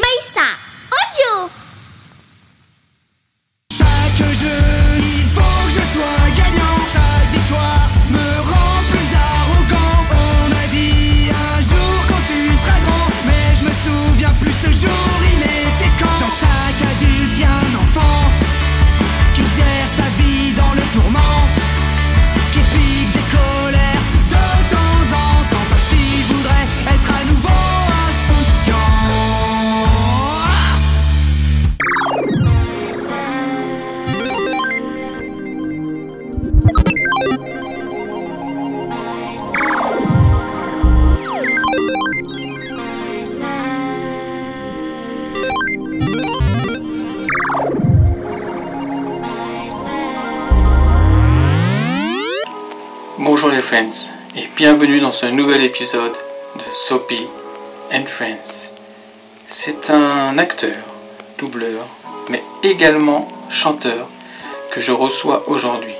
[0.00, 0.35] Mas
[53.76, 56.12] friends et bienvenue dans ce nouvel épisode
[56.54, 57.26] de Soapy
[57.92, 58.70] and Friends.
[59.46, 60.76] C'est un acteur,
[61.38, 61.86] doubleur,
[62.30, 64.08] mais également chanteur
[64.72, 65.92] que je reçois aujourd'hui.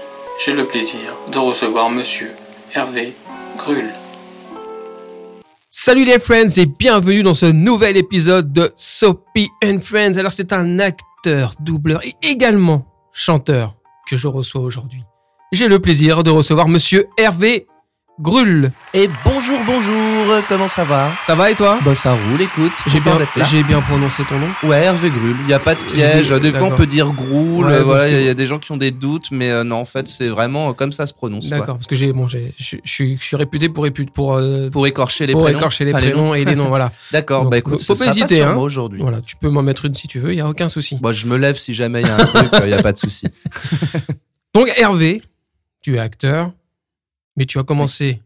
[0.42, 2.32] J'ai le plaisir de recevoir monsieur
[2.72, 3.12] Hervé
[3.58, 3.91] Grull.
[5.69, 10.16] Salut les friends et bienvenue dans ce nouvel épisode de Soapy and Friends.
[10.16, 13.74] Alors c'est un acteur, doubleur et également chanteur
[14.08, 15.02] que je reçois aujourd'hui.
[15.52, 17.66] J'ai le plaisir de recevoir monsieur Hervé
[18.19, 18.72] Grull.
[18.94, 19.94] Et bonjour, bonjour,
[20.48, 21.12] comment ça va?
[21.25, 21.78] Ça va et toi?
[21.84, 22.72] Bah ça roule, écoute.
[22.86, 24.47] J'ai bien, j'ai prononcé ton nom?
[24.64, 26.30] Ouais, Hervé Grull, il y a pas de piège.
[26.30, 27.14] Des fois on peut dire Ouais,
[27.75, 29.30] euh, voilà, il que- y, a- il y a des gens qui ont des doutes,
[29.30, 31.48] mais euh, non, en fait c'est vraiment euh, comme ça se prononce.
[31.48, 32.47] D'accord, parce que j'ai bon, je
[32.84, 35.58] suis réputé pour pour euh, Pour écorcher les pour prénoms.
[35.58, 36.34] écorcher les Enfin, prénoms noms.
[36.34, 36.69] et les noms.
[36.69, 36.91] Voilà.
[37.12, 38.56] D'accord, bah écoute, faut pas hésiter, hein.
[38.56, 39.00] aujourd'hui.
[39.03, 40.98] Voilà, tu peux m'en mettre une si tu veux, il y a aucun souci.
[41.03, 42.92] Moi je me lève si jamais il y a un truc, il y a pas
[42.92, 43.27] de souci.
[44.55, 45.20] Donc Hervé,
[45.86, 46.50] tu es acteur,
[47.36, 48.20] mais tu as commencé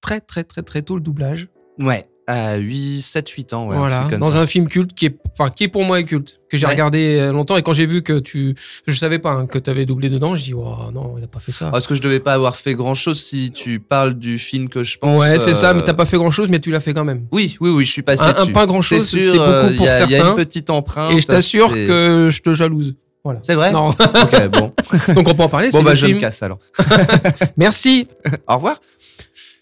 [0.00, 1.48] très très très très tôt le doublage.
[1.80, 3.74] Ouais, à 8, 7, 8 ans, ouais.
[3.74, 4.38] un voilà, comme dans ça.
[4.40, 6.72] un film culte qui est, enfin, qui est pour moi culte, que j'ai Ouais.
[6.74, 8.54] regardé euh, longtemps et quand j'ai vu que tu,
[8.86, 11.26] je savais pas hein, que tu avais doublé dedans, je dis oh non, il a
[11.26, 11.70] pas fait ça.
[11.72, 14.84] Parce que je devais pas avoir fait grand chose si tu parles du film que
[14.84, 15.20] je pense.
[15.20, 17.04] ouais, c'est ça, euh, mais t'as pas fait grand chose, mais tu l'as fait quand
[17.04, 17.26] même.
[17.32, 18.52] Oui, oui, oui, je suis passé Un- un dessus.
[18.52, 20.30] pas grand-chose, C'est c'est beaucoup euh, pour y a- Il y a certains.
[20.30, 21.12] une petite empreinte.
[21.16, 22.94] et je t'assure que je te jalouse.
[23.24, 23.38] Voilà.
[23.42, 23.88] C'est vrai Non.
[24.00, 24.72] Ok, bon.
[25.14, 25.70] Donc on peut en parler.
[25.70, 26.16] Bon bah je film.
[26.18, 26.58] me casse alors.
[27.56, 28.08] Merci.
[28.48, 28.80] Au revoir.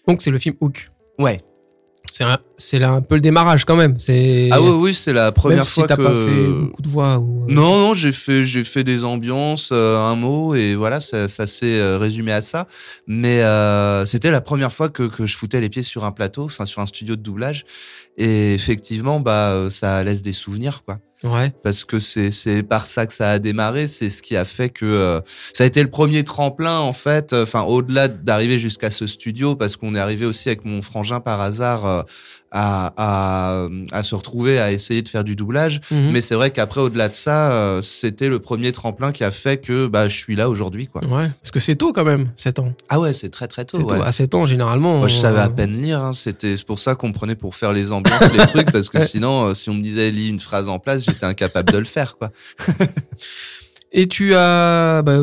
[0.07, 0.89] Donc c'est le film Hook.
[1.19, 1.39] Ouais.
[2.09, 3.97] C'est un, c'est là un peu le démarrage quand même.
[3.97, 6.01] C'est Ah oui oui c'est la première même si fois t'as que.
[6.01, 7.43] pas fait beaucoup de voix ou.
[7.43, 11.29] euh, Non non j'ai fait j'ai fait des ambiances euh, un mot et voilà ça,
[11.29, 12.67] ça s'est euh, résumé à ça.
[13.07, 16.43] Mais euh, c'était la première fois que que je foutais les pieds sur un plateau
[16.43, 17.63] enfin sur un studio de doublage
[18.17, 20.97] et effectivement bah ça laisse des souvenirs quoi.
[21.23, 21.53] Ouais.
[21.61, 24.85] parce que c'est par ça que ça a démarré c'est ce qui a fait que
[24.85, 25.21] euh,
[25.53, 29.55] ça a été le premier tremplin en fait euh, enfin au-delà d'arriver jusqu'à ce studio
[29.55, 32.01] parce qu'on est arrivé aussi avec mon frangin par hasard euh,
[32.51, 36.11] à, à à se retrouver à essayer de faire du doublage Mhm.
[36.11, 39.57] mais c'est vrai qu'après au-delà de ça euh, c'était le premier tremplin qui a fait
[39.57, 41.29] que bah je suis là aujourd'hui quoi Ouais.
[41.41, 42.73] Parce que c'est tôt quand même, 7 ans.
[42.89, 43.97] ah ouais c'est très très tôt ouais.
[43.97, 44.03] tôt.
[44.03, 44.97] À 7 ans, généralement.
[44.99, 46.01] Moi, je savais à peine lire.
[46.01, 46.13] Hein.
[46.13, 49.45] C'était c'est pour ça qu'on prenait pour faire les ambiances, les trucs, parce que sinon,
[49.47, 52.17] euh, si on me disait lis une phrase en place, j'étais incapable de le faire,
[52.17, 52.31] quoi.
[53.91, 55.19] Et tu as, bah,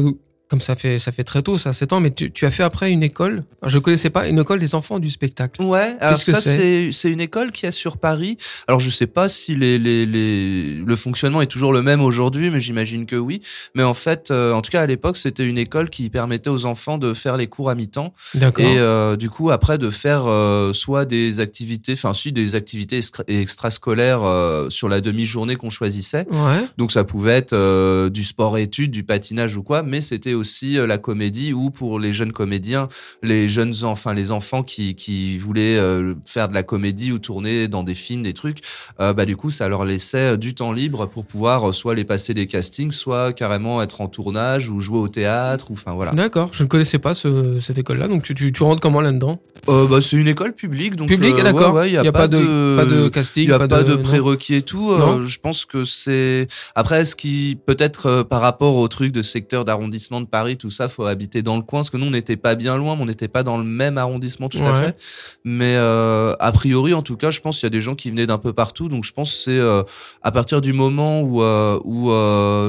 [0.48, 2.62] comme ça fait, ça fait très tôt, ça, 7 ans, mais tu, tu as fait
[2.62, 3.44] après une école?
[3.66, 5.62] Je connaissais pas une école des enfants du spectacle.
[5.62, 6.90] Ouais, alors ça c'est?
[7.04, 8.38] une école qui est sur Paris.
[8.66, 12.50] Alors je sais pas si les les les le fonctionnement est toujours le même aujourd'hui,
[12.50, 13.42] mais j'imagine que oui.
[13.74, 16.64] Mais en fait, euh, en tout cas à l'époque, c'était une école qui permettait aux
[16.64, 18.64] enfants de faire les cours à mi-temps D'accord.
[18.64, 22.98] et euh, du coup après de faire euh, soit des activités, enfin si des activités
[22.98, 24.22] extra- extrascolaires
[24.70, 26.26] sur la demi-journée qu'on choisissait.
[26.30, 26.64] Ouais.
[26.78, 30.96] Donc ça pouvait être du sport-études, du patinage ou quoi, mais c'était aussi euh, la
[30.98, 32.88] comédie ou pour les jeunes comédiens,
[33.22, 37.68] les jeunes enfin les enfants qui qui voulaient euh, faire de la comédie ou tourner
[37.68, 38.60] dans des films, des trucs,
[39.00, 42.32] euh, bah du coup ça leur laissait du temps libre pour pouvoir soit les passer
[42.34, 46.12] des castings, soit carrément être en tournage ou jouer au théâtre ou enfin voilà.
[46.12, 46.50] D'accord.
[46.52, 48.08] Je ne connaissais pas ce- cette école-là.
[48.08, 49.40] Donc, tu, tu, tu rentres comment là-dedans?
[49.68, 51.74] Euh, bah c'est une école publique donc Public, euh, d'accord.
[51.74, 53.42] ouais, ouais, y a, pas, de, pas de casting.
[53.44, 54.90] Il n'y a pas, de, prérequis et tout.
[55.24, 60.20] je pense que c'est après ce qui peut-être par rapport au truc de secteur d'arrondissement
[60.20, 61.80] de Paris, tout ça, faut habiter dans le coin.
[61.80, 63.98] Parce que nous, on n'était pas bien loin, mais on n'était pas dans le même
[63.98, 64.96] arrondissement tout à fait.
[65.44, 68.10] Mais euh, a priori, en tout cas, je pense qu'il y a des gens qui
[68.10, 68.88] venaient d'un peu partout.
[68.88, 69.82] Donc je pense que c'est euh,
[70.22, 72.08] à partir du moment où euh, où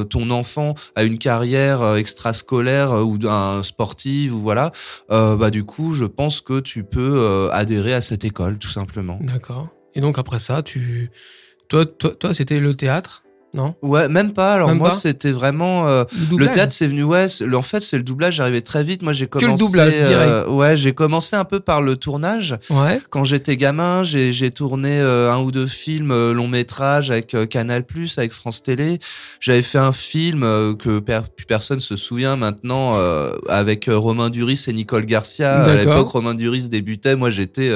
[0.06, 4.71] ton enfant a une carrière extrascolaire ou un sportive ou voilà,
[5.09, 9.19] bah du coup, je pense que tu peux adhérer à cette école tout simplement.
[9.21, 9.69] D'accord.
[9.95, 11.12] Et donc, après ça, tu.
[11.67, 13.23] Toi, toi, toi c'était le théâtre?
[13.54, 14.54] Non Ouais, même pas.
[14.54, 17.04] Alors Même moi, c'était vraiment euh, Le le théâtre, c'est venu.
[17.04, 18.40] Ouais, le- en fait, c'est le doublage.
[18.40, 19.01] Arrivé très vite.
[19.01, 19.63] Moi, j'ai le commencé.
[19.63, 22.56] doublage, euh, ouais, j'ai commencé un peu par le tournage.
[22.69, 23.01] Ouais.
[23.10, 27.84] Quand j'étais gamin, j'ai tourné euh, un ou deux films long métrage avec Canal+,
[28.18, 29.00] avec France Télé.
[29.40, 30.42] J'avais fait un film
[30.78, 32.96] que per- plus personne se souvient maintenant
[33.48, 35.63] avec Romain Duris et Nicole Garcia.
[35.63, 37.16] À l'époque, Romain Duris débutait.
[37.16, 37.72] Moi, j'étais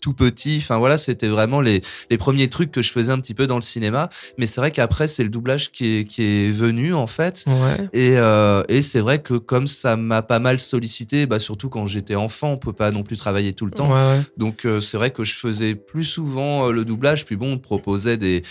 [0.00, 0.58] tout petit.
[0.62, 3.56] Enfin voilà, c'était vraiment les les premiers trucs que je faisais un petit peu dans
[3.56, 4.08] le cinéma.
[4.38, 7.44] Mais c'est vrai qu'après, c'est le doublage qui est qui est venu en fait.
[7.46, 7.88] Ouais.
[7.92, 11.86] Et, euh, et c'est vrai que comme ça m'a pas mal sollicité, bah surtout quand
[11.86, 13.88] j'étais enfant, on peut pas non plus travailler tout le temps.
[13.88, 14.20] Ouais, ouais.
[14.36, 17.24] Donc euh, c'est vrai que je faisais plus souvent euh, le doublage.
[17.24, 18.42] Puis bon, on proposait des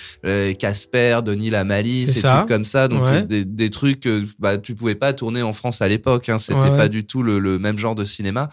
[0.57, 2.37] Casper, Denis Lamalisse, C'est des ça.
[2.37, 2.87] trucs comme ça.
[2.87, 6.29] Donc des, des trucs, que bah tu pouvais pas tourner en France à l'époque.
[6.29, 8.49] Hein, C'était pas du tout le, le même genre de cinéma.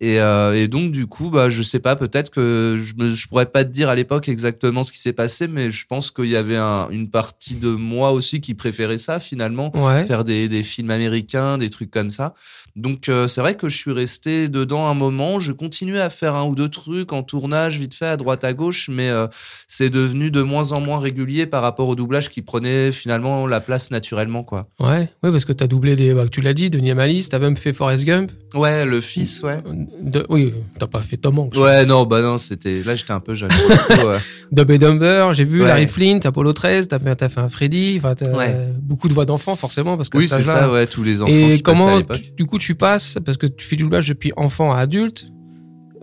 [0.00, 3.46] Et, euh, et donc du coup, bah je sais pas, peut-être que je, je pourrais
[3.46, 6.36] pas te dire à l'époque exactement ce qui s'est passé, mais je pense qu'il y
[6.36, 10.04] avait un- une partie de moi aussi qui préférait ça finalement Ouais.
[10.04, 12.34] faire des, des films américains, des trucs comme ça.
[12.76, 15.40] Donc euh, c'est vrai que je suis resté dedans un moment.
[15.40, 18.52] Je continuais à faire un ou deux trucs en tournage vite fait à droite à
[18.52, 19.26] gauche, mais euh,
[19.66, 23.60] c'est devenu de moins en moins régulier par rapport au doublage qui prenait finalement la
[23.60, 24.68] place naturellement quoi.
[24.78, 25.08] Ouais.
[25.24, 26.14] Ouais, parce que t'as doublé des.
[26.14, 28.30] Bah, tu l'as dit, Denis Amalis, t'as même fait Forrest Gump.
[28.54, 29.58] Ouais, le fils, ouais.
[30.00, 31.54] De- Oui, t'as pas fait Tom Hanks.
[31.56, 33.50] Ouais, non, bah non, c'était là j'étais un peu jeune.
[33.50, 34.18] ouais.
[34.52, 35.68] Dumb et Dumber, j'ai vu Ouais.
[35.68, 38.56] Larry Flint, Apollo 13, t'as fait, un Freddy, enfin, Ouais.
[38.80, 41.56] beaucoup de voix d'enfants, forcément, parce que Oui, c'est ça, ouais, tous les enfants Et
[41.56, 44.08] qui passaient à comment, tu- du coup, tu passes, parce que tu fais du doublage
[44.08, 45.26] depuis enfant à adulte,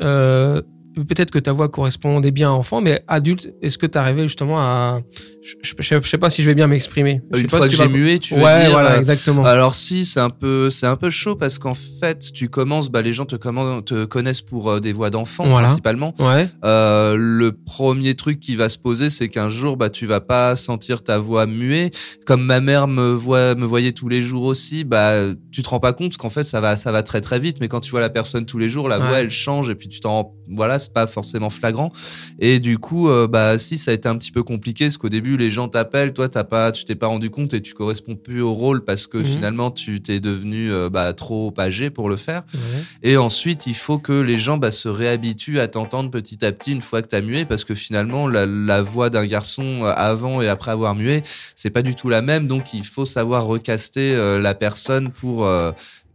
[0.02, 0.62] euh,
[0.95, 4.59] peut-être que ta voix correspondait bien à enfant, mais adulte, est-ce que tu arrivé justement
[4.59, 5.01] à.
[5.44, 7.21] Je, je, je- sais pas si je vais bien m'exprimer.
[7.31, 8.94] Sais Une pas fois si que tu j'ai vas- mué, tu veux Ouais, dire, voilà,
[8.94, 9.44] euh, exactement.
[9.45, 13.03] Alors si, c'est un peu, c'est un peu chaud parce qu'en fait, tu commences, bah
[13.03, 15.68] les gens te, te connaissent pour euh, des voix d'enfants Voilà.
[15.68, 16.15] principalement.
[16.19, 20.19] ouais, Euh, le premier truc qui va se poser, c'est qu'un jour, bah, tu vas
[20.19, 21.92] pas sentir ta voix muée.
[22.25, 25.13] Comme ma mère me voit, me voyait tous les jours aussi, bah,
[25.51, 27.57] tu te rends pas compte parce qu'en fait, ça va, ça va très très vite.
[27.62, 29.07] Mais quand tu vois la personne tous les jours, la Ouais.
[29.07, 31.92] voix elle change et puis tu t'en, voilà, c'est pas forcément flagrant.
[32.40, 35.10] Et du coup, euh, bah, si ça a été un petit peu compliqué, parce qu'au
[35.10, 38.16] début, les gens t'appellent, toi, t'as pas, tu t'es pas rendu compte et tu corresponds
[38.16, 39.24] plus au rôle parce que Mhm.
[39.26, 42.44] finalement, tu t'es devenu euh, bah, trop âgé pour le faire.
[43.04, 46.72] Et ensuite, il faut que les gens bah, se réhabituent à t'entendre petit à petit
[46.72, 50.42] une fois que t'as mué, parce que finalement, la, la voix d'un garçon euh, avant
[50.42, 51.22] et après avoir mué,
[51.56, 52.48] c'est pas du tout la même.
[52.48, 55.46] Donc, il faut savoir recaster euh, la personne pour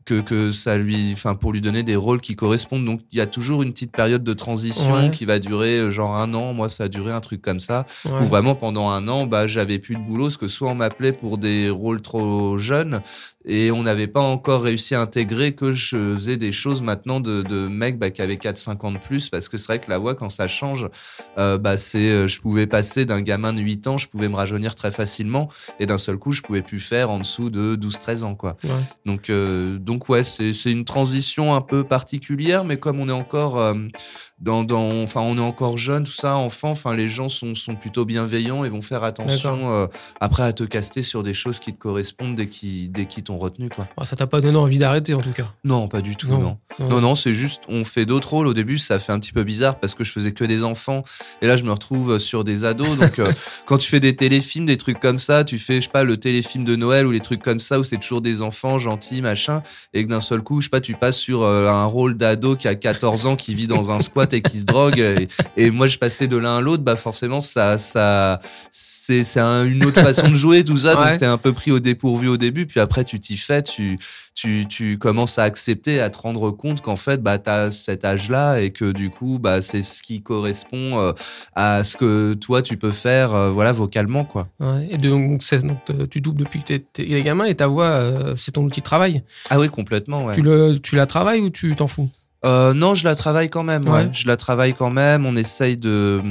[0.04, 2.84] que, que ça lui, enfin, pour lui donner des rôles qui correspondent.
[2.84, 5.10] Donc, il y a toujours une petite période de transition Ouais.
[5.10, 6.52] qui va durer euh, genre un an.
[6.52, 8.12] Moi, ça a duré un truc comme ça ouais.
[8.20, 11.12] où vraiment pendant un an, bah, j'avais plus de boulot, parce que soit on m'appelait
[11.12, 13.00] pour des rôles trop jeunes,
[13.46, 17.40] et on n'avait pas encore réussi à intégrer que je faisais des choses maintenant de,
[17.42, 19.98] de mecs bah, qui avaient 4-5 ans de plus, parce que c'est vrai que la
[19.98, 20.86] voix, quand ça change,
[21.38, 24.36] euh, bah, c'est, euh, je pouvais passer d'un gamin de 8 ans, je pouvais me
[24.36, 25.48] rajeunir très facilement,
[25.78, 28.56] et d'un seul coup, je pouvais plus faire en dessous de 12-13 ans, quoi.
[28.64, 28.70] Ouais.
[29.06, 33.58] Donc, euh, donc ouais, c'est une transition un peu particulière, mais comme on est encore
[33.58, 33.74] euh,
[34.40, 37.74] dans, dans, enfin, on est encore jeune, tout ça, enfant, enfin, les gens sont, sont
[37.74, 39.86] plutôt bienveillants et vont faire attention euh,
[40.20, 43.38] après à te caster sur des choses qui te correspondent dès qu'ils dès qu'ils t'ont
[43.38, 43.88] retenu, quoi.
[43.96, 45.52] Oh, ça t'a pas donné envie d'arrêter en tout cas.
[45.64, 46.38] Non, pas du tout, Non.
[46.38, 46.58] non.
[46.78, 46.88] Non.
[46.88, 48.46] Non, non, c'est juste, on fait d'autres rôles.
[48.46, 51.04] Au début, ça fait un petit peu bizarre parce que je faisais que des enfants.
[51.42, 52.96] Et là, je me retrouve sur des ados.
[52.96, 53.32] Donc, euh,
[53.66, 56.16] quand tu fais des téléfilms, des trucs comme ça, tu fais, je sais pas, le
[56.16, 59.62] téléfilm de Noël ou les trucs comme ça où c'est toujours des enfants gentils, machin.
[59.92, 62.56] Et que d'un seul coup, je sais pas, tu passes sur euh, un rôle d'ado
[62.56, 64.98] qui a 14 ans, qui vit dans un squat et qui se drogue.
[64.98, 66.82] Et, et moi, je passais de l'un à l'autre.
[66.82, 68.40] Bah, forcément, ça, ça,
[68.70, 70.98] c'est, c'est un- une autre façon de jouer, tout ça.
[71.00, 71.10] Ouais.
[71.10, 72.66] Donc, t'es un peu pris au dépourvu au début.
[72.66, 73.98] Puis après, tu t'y fais, tu,
[74.34, 78.04] tu, tu commences à accepter, à te rendre compte qu'en fait, bah, tu as cet
[78.04, 81.12] âge-là et que du coup, bah, c'est ce qui correspond euh,
[81.54, 84.24] à ce que toi, tu peux faire euh, voilà, vocalement.
[84.24, 84.48] quoi.
[84.60, 84.88] Ouais.
[84.90, 88.34] Et donc, c'est- donc, euh, tu doubles depuis que t'es- gamin et ta voix, euh,
[88.36, 89.22] c'est ton outil de travail.
[89.50, 90.24] Ah oui, complètement.
[90.24, 90.34] Ouais.
[90.34, 92.08] Tu, le, tu la travailles ou tu t'en fous?
[92.44, 93.86] Euh, non, je la travaille quand même.
[93.86, 94.04] Ouais.
[94.04, 94.10] Ouais.
[94.12, 95.26] Je la travaille quand même.
[95.26, 96.22] On essaye de.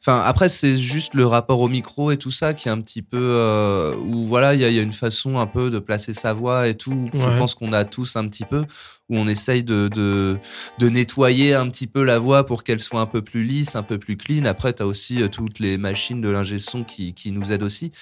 [0.00, 3.02] Enfin, après, c'est juste le rapport au micro et tout ça qui est un petit
[3.02, 5.78] peu euh, où voilà, il y a, il y a une façon un peu de
[5.78, 7.08] placer sa voix et tout.
[7.14, 8.64] Je pense qu'on a tous un petit peu
[9.12, 10.38] où on essaye de, de,
[10.78, 13.82] de nettoyer un petit peu la voix pour qu'elle soit un peu plus lisse, un
[13.82, 14.46] peu plus clean.
[14.46, 17.62] Après, tu as aussi euh, toutes les machines de l'ingé son qui, qui nous aident
[17.62, 17.92] aussi.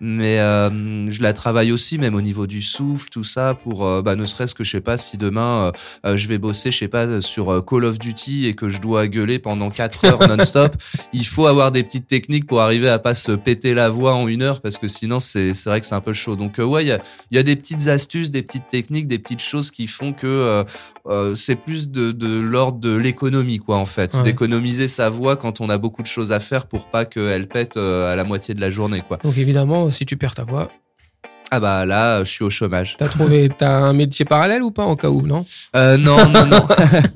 [0.00, 4.00] Mais euh, je la travaille aussi, même au niveau du souffle, tout ça, pour euh,
[4.00, 5.72] bah, ne serait-ce que, je sais pas, si demain
[6.06, 9.08] euh, je vais bosser, je sais pas, sur Call of Duty et que je dois
[9.08, 10.76] gueuler pendant 4 heures non-stop,
[11.12, 14.28] il faut avoir des petites techniques pour arriver à pas se péter la voix en
[14.28, 16.36] une heure parce que sinon c'est vrai que c'est un peu chaud.
[16.36, 17.00] Donc ouais, il y a,
[17.32, 20.59] il y a des petites astuces, des petites techniques, des petites choses qui font que
[20.60, 24.14] euh, euh, c'est plus de, de l'ordre de l'économie, quoi, en fait.
[24.14, 24.22] Ouais.
[24.22, 27.76] D'économiser sa voix quand on a beaucoup de choses à faire pour pas qu'elle pète
[27.76, 29.18] euh, à la moitié de la journée, quoi.
[29.22, 30.70] Donc évidemment, si tu perds ta voix,
[31.52, 32.94] Ah bah là, je suis au chômage.
[32.96, 35.44] t'as trouvé, t'as un métier parallèle ou pas en cas où, non?
[35.74, 36.66] Euh, non, non, non,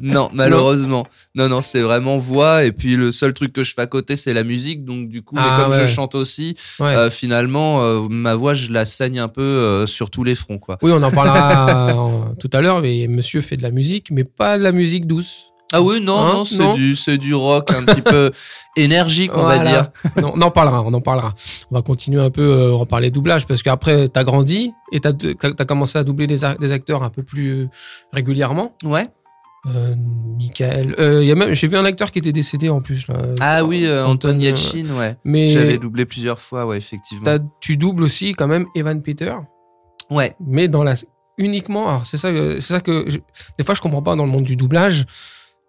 [0.01, 1.07] non, malheureusement.
[1.37, 2.65] Non, non, c'est vraiment voix.
[2.65, 4.85] Et puis le seul truc que je fais à côté, c'est la musique.
[4.85, 5.87] Donc du coup, mais Ah, comme ouais.
[5.87, 6.95] je chante aussi, Ouais.
[6.97, 10.79] euh, finalement, euh, ma voix, je la saigne un peu sur tous les fronts, quoi.
[10.83, 11.95] Oui, on en parlera
[12.41, 15.54] tout à l'heure, mais monsieur fait de la musique, mais pas de la musique douce.
[15.73, 18.31] Ah oui, non, Hein, non, c'est du, c'est du rock un petit peu
[18.77, 19.91] énergique, on va dire.
[20.21, 21.35] Non, on en parlera, on en parlera.
[21.71, 25.01] On va continuer un peu, euh, on va parler doublage, parce qu'après, t'as grandi et
[25.01, 27.69] t'as, t'as commencé à doubler des, des acteurs un peu plus
[28.13, 28.77] régulièrement.
[28.85, 29.07] Ouais.
[29.67, 29.95] Euh,
[30.37, 33.09] Michael, euh, y a même, j'ai vu un acteur qui était décédé en plus.
[33.09, 33.15] Là.
[33.41, 35.17] Ah oui, euh, Anton euh, Yelchin, ouais.
[35.25, 37.25] Mais J'avais doublé plusieurs fois, ouais, effectivement.
[37.61, 39.33] tu doubles aussi quand même Evan Peter,
[40.11, 40.35] Ouais.
[40.47, 40.95] mais dans la
[41.39, 41.89] uniquement.
[41.89, 43.19] Alors c'est ça, que- c'est ça que je-
[43.59, 45.07] des fois je comprends pas dans le monde du doublage.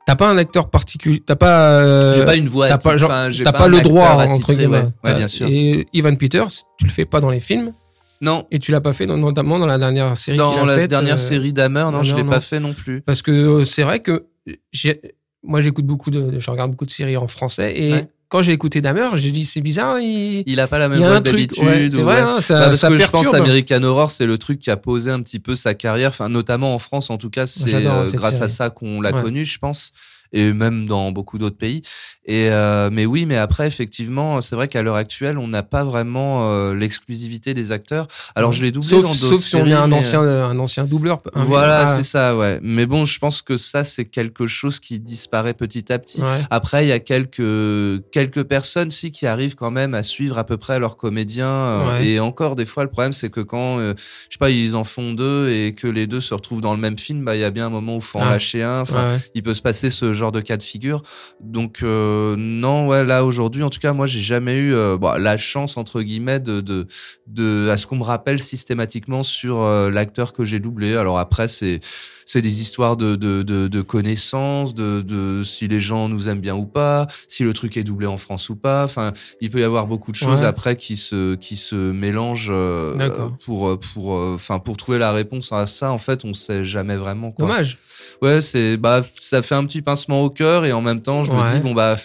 [0.05, 1.71] T'as pas un acteur particulier, t'as pas.
[1.81, 3.69] euh, J'ai pas une voix t'as pas, attitrée, genre, enfin, j'ai t'as pas pas, un
[3.69, 4.77] le droit entre guillemets.
[4.77, 4.83] ouais.
[4.83, 5.47] Ouais, T'as- bien sûr.
[5.49, 6.47] Et Evan Peters,
[6.77, 7.73] tu le fais pas dans les films?
[8.21, 10.37] Non, et tu l'as pas fait dans- notamment dans la dernière série.
[10.37, 12.29] dans a la faite, dernière euh, série d'Hammer, non, je l'ai non.
[12.29, 13.01] pas fait non plus.
[13.01, 14.25] Parce que euh, c'est vrai que
[14.71, 15.01] j'ai,
[15.43, 18.07] moi j'écoute beaucoup de, de- je regarde beaucoup de séries en français et Ouais.
[18.29, 21.19] Quand j'ai écouté Dahmer, j'ai dit c'est bizarre, il, Il a pas la même voix
[21.19, 21.63] d'habitude.
[21.63, 22.21] Ouais, c'est vrai, ouais.
[22.21, 23.33] hein, ça, Bah, parce ça que je pense.
[23.33, 26.73] American Horror, c'est le truc qui a posé un petit peu sa carrière, enfin notamment
[26.73, 29.91] en France en tout cas, c'est euh, grâce à ça qu'on l'a connu, je pense,
[30.35, 31.81] et même dans beaucoup d'autres pays.
[32.27, 35.83] Et euh, mais oui, mais après effectivement, c'est vrai qu'à l'heure actuelle, on n'a pas
[35.83, 38.07] vraiment euh, l'exclusivité des acteurs.
[38.35, 40.85] Alors je l'ai doublé sauf, dans d'autres sauf si on est un ancien, un ancien
[40.85, 41.21] doubleur.
[41.35, 42.59] un- Voilà, ah, c'est ça, ouais.
[42.63, 46.21] Mais bon, je pense que ça, c'est quelque chose qui disparaît petit à petit.
[46.21, 46.41] ouais.
[46.49, 50.43] Après, il y a quelques, quelques personnes, si, qui arrivent quand même à suivre à
[50.43, 51.47] peu près leurs comédiens.
[51.47, 52.07] euh, Ouais.
[52.07, 53.93] Et encore, des fois, le problème, c'est que quand, euh,
[54.29, 56.79] je sais pas, ils en font deux et que les deux se retrouvent dans le
[56.79, 58.31] même film, bah, il y a bien un moment où il faut en Ah.
[58.31, 58.81] lâcher un.
[58.81, 59.19] Enfin, Ouais.
[59.35, 61.03] il peut se passer ce genre de cas de figure.
[61.39, 65.13] Donc, euh, non, ouais, là, aujourd'hui, en tout cas, moi, j'ai jamais eu euh, bon,
[65.19, 66.87] la chance, entre guillemets, de, de,
[67.27, 70.95] de à ce qu'on me rappelle systématiquement sur euh, l'acteur que j'ai doublé.
[70.95, 71.79] Alors après, c'est
[72.25, 76.41] c'est des histoires de, de, de, de connaissances, de, de si les gens nous aiment
[76.41, 78.83] bien ou pas, si le truc est doublé en France ou pas.
[78.83, 80.45] Enfin, il peut y avoir beaucoup de choses Ouais.
[80.45, 83.09] après qui se qui se mélangent euh,
[83.45, 85.91] pour pour euh, pour trouver la réponse à ça.
[85.91, 87.31] En fait, on sait jamais vraiment.
[87.31, 87.47] Quoi.
[87.47, 87.77] Dommage.
[88.21, 91.31] Ouais, c'est bah ça fait un petit pincement au cœur et en même temps, je
[91.31, 91.95] me dis bon bah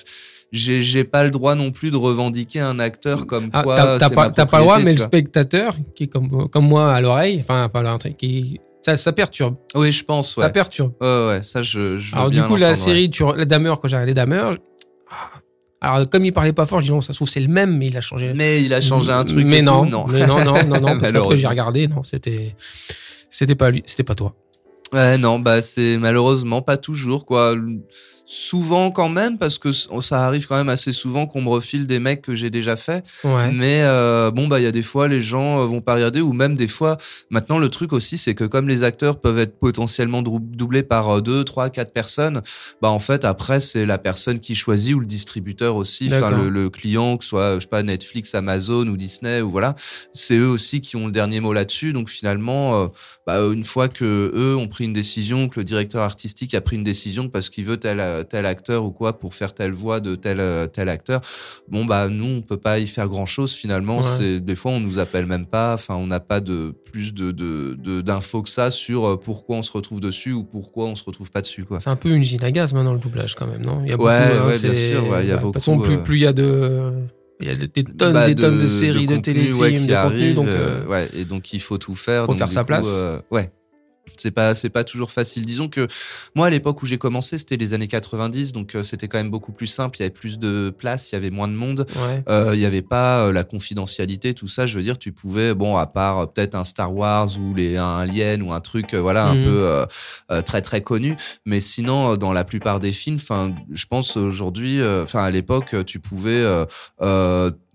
[0.52, 4.10] j'ai j'ai pas le droit non plus de revendiquer un acteur comme Ah, quoi t'as,
[4.10, 7.00] pas, ma t'as pas le droit, mais le spectateur, qui est comme, comme moi à
[7.00, 9.56] l'oreille, enfin, pas qui, ça, ça perturbe.
[9.74, 10.36] Oui, je pense.
[10.36, 10.44] Ouais.
[10.44, 10.92] Ça perturbe.
[11.00, 11.98] ouais, ouais, ça je.
[11.98, 12.76] je veux Alors, du bien coup, la ouais.
[12.76, 14.56] série, tu, la Damer, quand j'ai regardé Damer,
[15.82, 17.78] alors, comme il parlait pas fort, je dis non, ça se trouve, c'est le même,
[17.78, 18.32] mais il a changé.
[18.34, 19.46] Mais il a changé un truc.
[19.46, 20.06] Mais et non, tout, non.
[20.08, 21.40] mais non, non, non, non, parce Malheureusement.
[21.40, 22.54] j'ai regardé, non, c'était,
[23.30, 24.34] c'était pas lui, c'était pas toi.
[24.92, 27.54] Ouais, non, bah c'est malheureusement pas toujours quoi.
[28.32, 31.98] Souvent quand même parce que ça arrive quand même assez souvent qu'on me refile des
[31.98, 33.04] mecs que j'ai déjà fait.
[33.24, 33.50] Ouais.
[33.50, 36.20] Mais euh, bon bah il y a des fois les gens euh, vont pas regarder
[36.20, 36.96] ou même des fois
[37.30, 41.20] maintenant le truc aussi c'est que comme les acteurs peuvent être potentiellement doublés par euh,
[41.20, 42.42] deux, trois, quatre personnes,
[42.80, 46.50] bah en fait après c'est la personne qui choisit ou le distributeur aussi, enfin le,
[46.50, 49.74] le client que ce soit je sais pas Netflix, Amazon ou Disney ou voilà,
[50.12, 51.92] c'est eux aussi qui ont le dernier mot là-dessus.
[51.92, 52.86] Donc finalement euh,
[53.26, 56.76] bah, une fois que eux ont pris une décision, que le directeur artistique a pris
[56.76, 60.00] une décision parce qu'il veut tel euh, tel acteur ou quoi pour faire telle voix
[60.00, 61.20] de tel euh, tel acteur,
[61.68, 63.98] bon bah nous on peut pas y faire grand chose finalement.
[63.98, 64.02] Ouais.
[64.18, 67.30] C'est des fois on nous appelle même pas, enfin on n'a pas de plus de
[67.30, 70.96] de de- d'infos que ça sur euh, pourquoi on se retrouve dessus ou pourquoi on
[70.96, 71.80] se retrouve pas dessus quoi.
[71.80, 73.80] C'est un peu une usine à gaz maintenant le doublage quand même, non?
[73.84, 75.42] Il y a beaucoup, Ouais, hein, ouais, bien sûr, ouais, il y a De toute
[75.42, 76.92] beaucoup, façon, plus euh, plus il y a de,
[77.40, 79.86] il y a des tonnes, Bah, des tonnes de séries, de, contenu, téléfilms, ouais, qui
[79.86, 82.26] de contenu, donc euh, euh, ouais, et donc il faut tout faire.
[82.26, 82.86] donc, faire sa coup, place.
[82.88, 83.50] euh, ouais.
[84.16, 85.44] C'est pas c'est pas toujours facile.
[85.46, 85.86] Disons que
[86.34, 89.30] moi à l'époque où j'ai commencé, c'était les années 90, donc euh, c'était quand même
[89.30, 89.96] beaucoup plus simple.
[89.98, 91.86] Il y avait plus de place, il y avait moins de monde.
[91.96, 92.22] ouais.
[92.28, 94.66] Euh, Il n'y avait pas euh, la confidentialité, tout ça.
[94.66, 97.98] Je veux dire, tu pouvais, bon, à part peut-être un Star Wars ou les, un
[97.98, 99.44] Alien ou un truc, voilà, un Mhm.
[99.44, 101.16] peu très très connu.
[101.46, 105.98] Mais sinon, dans la plupart des films, enfin, je pense aujourd'hui, enfin à l'époque, tu
[106.00, 106.44] pouvais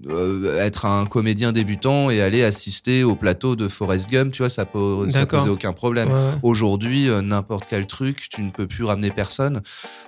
[0.07, 4.33] euh, être un comédien débutant et aller assister au plateau de Forrest Gump.
[4.33, 5.39] Tu vois, ça, po- ça D'accord.
[5.39, 6.09] posait aucun problème.
[6.11, 6.19] ouais.
[6.43, 9.61] Aujourd'hui, euh, n'importe quel truc, tu ne peux plus ramener personne.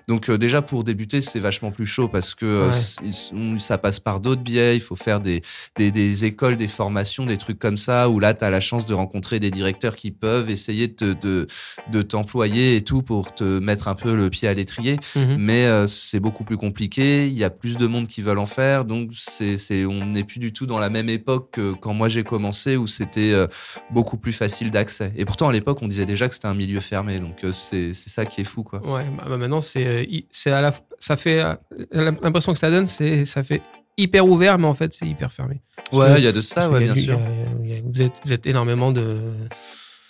[0.10, 3.60] Donc euh, déjà pour débuter, c'est vachement plus chaud parce que Ouais.
[3.60, 4.76] ça passe par d'autres biais.
[4.76, 5.42] Il faut faire des,
[5.78, 8.86] des, des écoles, des formations, des trucs comme ça où là, tu as la chance
[8.86, 11.48] de rencontrer des directeurs qui peuvent essayer de, te- de,
[11.92, 14.98] de t'employer et tout pour te mettre un peu le pied à l'étrier.
[15.16, 15.38] Mhm.
[15.40, 17.28] Mais c'est beaucoup plus compliqué.
[17.28, 20.24] Il y a plus de monde qui veulent en faire, donc c'est c'est, on n'est
[20.24, 23.48] plus du tout dans la même époque que quand moi j'ai commencé où c'était euh,
[23.92, 25.12] beaucoup plus facile d'accès.
[25.16, 27.94] Et pourtant à l'époque on disait déjà que c'était un milieu fermé, donc euh, c'est
[27.94, 28.80] c'est ça qui est fou quoi.
[28.88, 31.44] Ouais, bah, bah, maintenant, c'est, euh, c'est à la, ça fait,
[31.92, 33.62] l'impression que ça donne, c'est, ça fait
[33.98, 35.62] hyper ouvert, mais en fait, c'est hyper fermé.
[35.92, 37.20] Parce Ouais, il y a de ça, ouais, bien sûr.
[37.64, 39.18] il y a- il y a- vous êtes, vous êtes énormément de.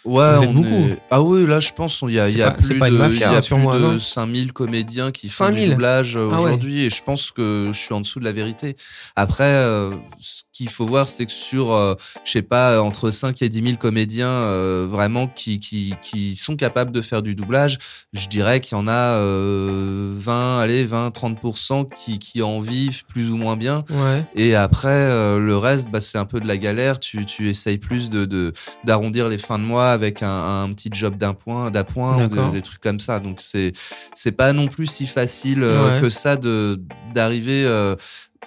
[0.08, 0.68] Ouais, Vous êtes on beaucoup.
[0.90, 2.70] est- Ah oui, là, je pense il y a, il y a C'est pas- c'est
[2.70, 5.28] plus pas une de, mafia, il y a rassure-moi, plus de non 5000 comédiens qui
[5.28, 5.66] font 5000?
[5.66, 6.44] du doublage euh, Ah ouais.
[6.46, 8.78] aujourd'hui et je pense que je suis en dessous de la vérité.
[9.18, 11.94] Après, euh, ce qu'il faut voir, c'est que sur, euh,
[12.26, 16.56] je sais pas, entre 5 et 10 000 comédiens euh, vraiment qui, qui, qui sont
[16.56, 17.78] capables de faire du doublage,
[18.14, 23.06] je dirais qu'il y en a euh, 20, allez, 20, 30% qui, qui en vivent
[23.06, 23.84] plus ou moins bien.
[23.90, 24.26] Ouais.
[24.36, 27.00] Et après, euh, le reste, bah, c'est un peu de la galère.
[27.00, 30.90] Tu, tu essayes plus de de- d'arrondir les fins de mois avec un, un petit
[30.92, 33.20] job d'un point, d'appoint ou des, trucs comme ça.
[33.20, 33.74] Donc c'est
[34.14, 36.02] c'est pas non plus si facile euh, Ouais.
[36.02, 36.82] que ça de
[37.14, 37.64] d'arriver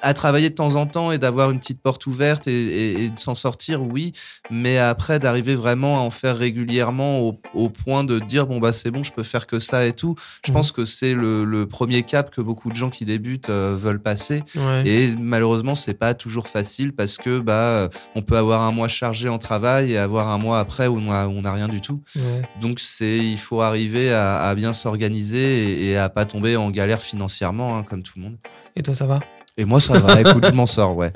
[0.02, 3.10] à travailler de temps en temps et d'avoir une petite porte ouverte et, et- et
[3.10, 4.12] de s'en sortir, oui.
[4.50, 8.72] Mais après, d'arriver vraiment à en faire régulièrement au, au point de dire bon bah
[8.72, 10.14] c'est bon, je peux faire que ça et tout.
[10.44, 10.56] Je Mhm.
[10.56, 14.00] pense que c'est le, le premier cap que beaucoup de gens qui débutent euh, veulent
[14.02, 14.42] passer.
[14.56, 14.82] Ouais.
[14.86, 18.88] Et malheureusement, c'est pas toujours facile parce que bah euh, on peut avoir un mois
[18.88, 21.68] chargé en travail et avoir un mois après où on a, où on a rien
[21.68, 22.02] du tout.
[22.16, 22.42] ouais.
[22.60, 26.70] Donc c'est il faut arriver à, à bien s'organiser et, et à pas tomber en
[26.70, 28.36] galère financièrement hein, comme tout le monde.
[28.76, 29.20] Et toi, ça va?
[29.56, 31.10] Et moi ça va, écoute, je m'en sors, ouais.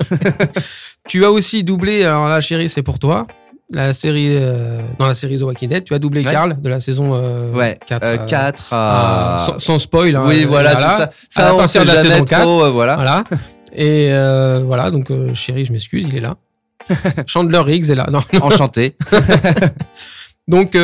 [1.07, 3.27] Tu as aussi doublé, alors là, chérie, c'est pour toi.
[3.71, 6.31] La série, euh, dans la série The Walking Dead, tu as doublé Ouais.
[6.31, 8.03] Carl de la saison euh, Ouais, 4.
[8.03, 10.15] euh, euh, 4 à- à sans, sans spoil.
[10.15, 11.11] hein, Oui, euh, voilà, c'est ça.
[11.29, 12.41] Ça À on partir sait de la saison 4.
[12.43, 12.95] trop, voilà.
[12.95, 13.23] Voilà.
[13.75, 14.09] Et
[14.65, 16.35] voilà, donc chérie, je m'excuse, il est là.
[17.27, 18.07] Chandler Riggs est là.
[18.11, 18.41] Non, non.
[18.43, 18.95] Enchanté.
[20.47, 20.77] Donc,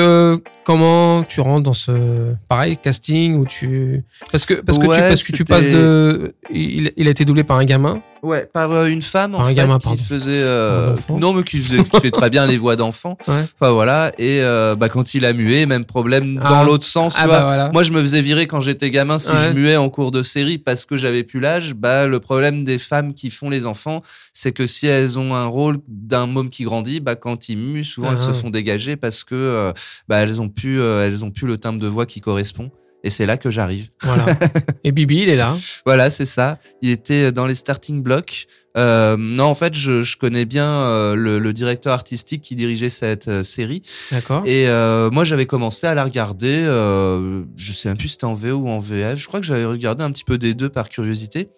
[0.64, 5.24] comment tu rentres dans ce pareil casting où tu parce que parce que tu parce
[5.24, 8.02] que tu passes de il, il a été doublé par un gamin.
[8.24, 10.04] Ouais, par euh, une femme en Par un fait gamin, qui pardon.
[10.04, 13.18] faisait euh, non mais qui faisait qui fait très bien les voix d'enfants.
[13.28, 13.44] Ouais.
[13.60, 16.50] Enfin voilà et euh, bah quand il a mué même problème Ah.
[16.50, 17.72] dans l'autre sens Ah bah voilà.
[17.74, 19.38] Moi je me faisais virer quand j'étais gamin si Ouais.
[19.48, 21.74] je muais en cours de série parce que j'avais plus l'âge.
[21.74, 24.02] Bah le problème des femmes qui font les enfants,
[24.34, 27.84] c'est que si elles ont un rôle d'un môme qui grandit, bah quand ils muent
[27.84, 28.14] souvent Ah.
[28.14, 29.74] elles se font dégager parce que
[30.08, 32.72] bah elles ont plus euh, elles ont plus le timbre de voix qui correspond.
[33.04, 33.90] Et c'est là que j'arrive.
[34.04, 34.26] Voilà.
[34.84, 35.58] Et Bibi, il est là.
[35.86, 36.60] Voilà, c'est ça.
[36.84, 38.48] Il était dans les starting blocks.
[38.78, 42.90] Euh, non, en fait, je, je connais bien euh, le, le directeur artistique qui dirigeait
[42.90, 43.82] cette euh, série.
[44.12, 44.44] D'accord.
[44.46, 46.58] Et euh, moi, j'avais commencé à la regarder.
[46.64, 49.20] Euh, je sais même plus si c'était en VO ou en VF.
[49.20, 51.50] Je crois que j'avais regardé un petit peu des deux par curiosité.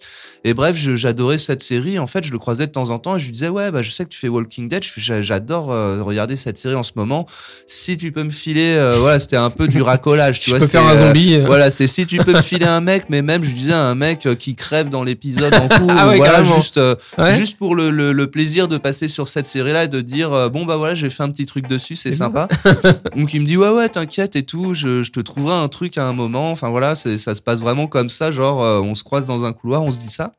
[0.44, 2.00] Et bref, j'adorais cette série.
[2.00, 3.82] En fait, je le croisais de temps en temps et je lui disais ouais, bah
[3.82, 4.84] je sais que tu fais Walking Dead.
[4.84, 7.28] J'adore euh, regarder cette série en ce moment.
[7.68, 10.40] Si tu peux me filer, euh, voilà, c'était un peu du racolage.
[10.40, 11.38] tu Je vois, peux faire un zombie.
[11.40, 14.28] voilà, c'est si tu peux me filer un mec, mais même je disais un mec
[14.40, 16.56] qui crève dans l'épisode en cours, Ah ouais, voilà, carrément.
[16.56, 16.80] juste
[17.18, 17.36] ouais.
[17.36, 20.50] juste pour le, le, le plaisir de passer sur cette série-là et de dire euh,
[20.50, 22.48] bon bah voilà, j'ai fait un petit truc dessus, c'est sympa.
[23.16, 25.98] Donc il me dit ouais ouais, t'inquiète et tout, je, je te trouverai un truc
[25.98, 26.52] à un moment.
[26.52, 29.54] Enfin voilà, ça se passe vraiment comme ça, genre euh, on se croise dans un
[29.54, 30.34] couloir, on se dit ça.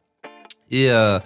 [0.71, 1.19] Et euh,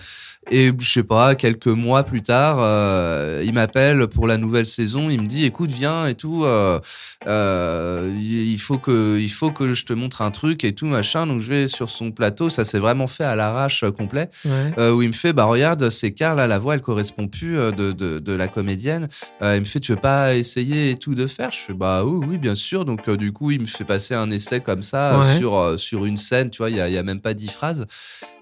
[0.51, 5.11] et je sais pas, quelques mois plus tard, euh, il m'appelle pour la nouvelle saison.
[5.11, 6.45] Il me dit, écoute, viens et tout.
[6.45, 6.79] Euh,
[7.27, 11.27] euh, il faut que, il faut que je te montre un truc et tout machin.
[11.27, 12.51] Donc je vais sur son plateau.
[12.51, 14.31] Ça s'est vraiment fait à l'arrache complet.
[14.45, 14.91] Ouais.
[14.91, 17.93] Où il me fait, bah regarde, c'est Carl, là, la voix, elle correspond plus de,
[17.93, 19.09] de, de la comédienne.
[19.43, 21.51] Il me fait, tu veux pas essayer et tout de faire?
[21.51, 22.85] Je fais, bah oui, oui, bien sûr.
[22.85, 25.39] Donc du coup, il me fait passer un essai comme ça Ouais.
[25.39, 26.51] sur sur une scène.
[26.51, 27.87] Tu vois, il y a, y a même pas dix phrases.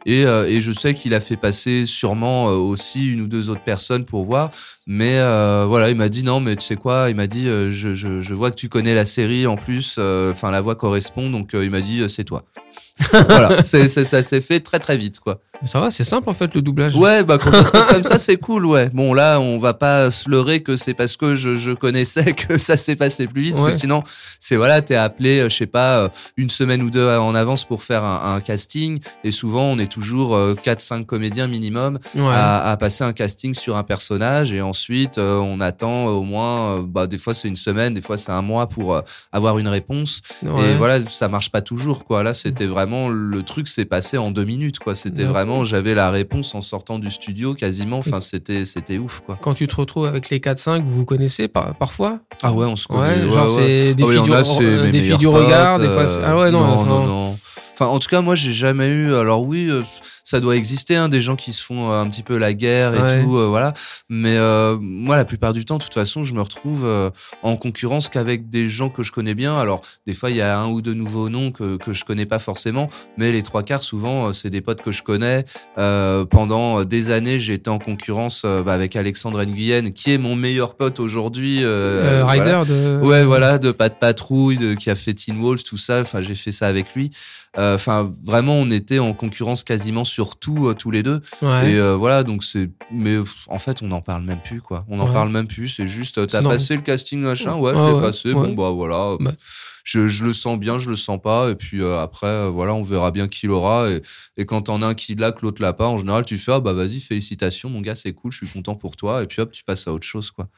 [0.07, 3.51] Et, euh, et je sais qu'il a fait passer sûrement euh, aussi une ou deux
[3.51, 4.53] autres personnes pour voir.
[4.87, 7.11] Mais euh, voilà, il m'a dit non, mais tu sais quoi?
[7.11, 9.99] Il m'a dit, je, je, je vois que tu connais la série en plus.
[9.99, 11.29] Enfin, la voix correspond.
[11.29, 12.45] Donc il m'a dit, c'est toi.
[13.11, 15.41] voilà, ça s'est fait très très vite, quoi.
[15.65, 16.95] Ça va, c'est simple en fait le doublage.
[16.97, 18.91] Ouais, bah quand ça se passe comme ça, c'est cool, ouais.
[18.93, 22.59] Bon, là, on va pas se leurrer que c'est parce que je, je connaissais que
[22.59, 24.03] ça s'est passé plus vite, parce que sinon,
[24.39, 27.65] c'est voilà, t'es appelé, euh, je sais pas, euh, une semaine ou deux en avance
[27.65, 32.23] pour faire un, un casting, et souvent, on est toujours 4-5 comédiens minimum Ouais.
[32.33, 36.79] à, à passer un casting sur un personnage, et ensuite, euh, on attend au moins,
[36.79, 39.01] euh, bah, des fois c'est une semaine, des fois c'est un mois pour euh,
[39.33, 40.21] avoir une réponse.
[40.43, 40.71] Ouais.
[40.71, 42.23] Et voilà, ça marche pas toujours, quoi.
[42.23, 44.95] Là, c'était vraiment le truc s'est passé en deux minutes, quoi.
[44.95, 45.35] C'était D'accord.
[45.47, 47.99] Vraiment, j'avais la réponse en sortant du studio quasiment.
[47.99, 49.39] Enfin, c'était, c'était ouf, quoi.
[49.41, 52.19] Quand tu te retrouves avec les 4-5, vous vous connaissez par- parfois?
[52.43, 53.31] Ah ouais, on se Ouais, connaît.
[53.31, 56.03] genre c'est des Ah oui, filles y du, a, des filles du regard, des fois.
[56.03, 57.39] euh, c'est- Ah ouais, non, non, c'est- non, non.
[57.79, 59.15] Enfin, en tout cas, moi, j'ai jamais eu.
[59.15, 59.83] Alors oui, euh,
[60.25, 62.95] ça doit exister, hein, des gens qui se font euh, un petit peu la guerre
[62.95, 63.23] et Ouais.
[63.23, 63.75] tout, euh, voilà.
[64.09, 67.11] Mais euh, moi, la plupart du temps, de toute façon, je me retrouve euh,
[67.43, 69.59] en concurrence qu'avec des gens que je connais bien.
[69.59, 72.25] Alors, des fois, il y a un ou deux nouveaux noms que, que je connais
[72.27, 75.45] pas forcément, mais les trois quarts, souvent, c'est des potes que je connais.
[75.77, 80.35] Euh, pendant des années, j'ai été en concurrence bah, avec Alexandre Nguyen, qui est mon
[80.35, 81.63] meilleur pote aujourd'hui.
[81.63, 82.61] euh, Euh, voilà.
[82.61, 83.01] Rider de.
[83.07, 86.01] Ouais, voilà, de de patrouille, de, qui a fait Teen Wolf, tout ça.
[86.01, 87.11] Enfin, j'ai fait ça avec lui.
[87.59, 91.21] Euh, Enfin, vraiment, on était en concurrence quasiment sur tout, euh, tous les deux.
[91.43, 91.73] Ouais.
[91.73, 92.71] Et euh, voilà, donc c'est.
[92.91, 94.85] Mais pff, en fait, on n'en parle même plus, quoi.
[94.89, 95.13] On n'en Ouais.
[95.13, 95.69] parle même plus.
[95.69, 97.55] C'est juste, t'as passé le casting, machin.
[97.57, 98.33] Ouais, je l'ai ouais, passé.
[98.33, 99.17] Bon, bah voilà.
[99.21, 99.33] Bah.
[99.85, 101.49] Je, je le sens bien, je le sens pas.
[101.51, 103.89] Et puis après, voilà, on verra bien qui l'aura.
[103.89, 104.03] Et,
[104.37, 106.53] et quand t'en as un qui l'a, que l'autre l'a pas, en général, tu fais,
[106.53, 109.23] ah bah vas-y, félicitations, mon gars, c'est cool, je suis content pour toi.
[109.23, 110.49] Et puis hop, tu passes à autre chose, quoi.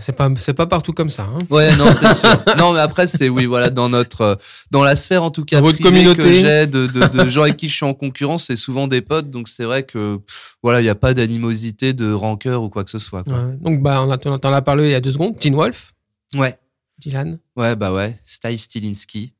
[0.00, 1.24] C'est pas, c'est pas partout comme ça.
[1.24, 1.38] Hein.
[1.50, 2.36] Ouais, non, c'est sûr.
[2.56, 4.34] Non, mais après, c'est oui, voilà, dans notre, euh,
[4.70, 6.22] dans la sphère en tout cas votre privée communauté.
[6.22, 9.00] que j'ai de, de, de gens avec qui je suis en concurrence, c'est souvent des
[9.02, 10.18] potes, donc c'est vrai que
[10.62, 13.22] voilà, il y a pas d'animosité, de rancœur ou quoi que ce soit.
[13.24, 13.36] Quoi.
[13.38, 13.56] Ouais.
[13.60, 15.38] Donc, bah, on a- on a parlé il y a deux secondes.
[15.38, 15.92] Teen Wolf,
[16.34, 16.58] Ouais,
[16.98, 17.38] Dylan.
[17.56, 18.16] ouais, bah ouais.
[18.24, 19.32] Style Stilinski,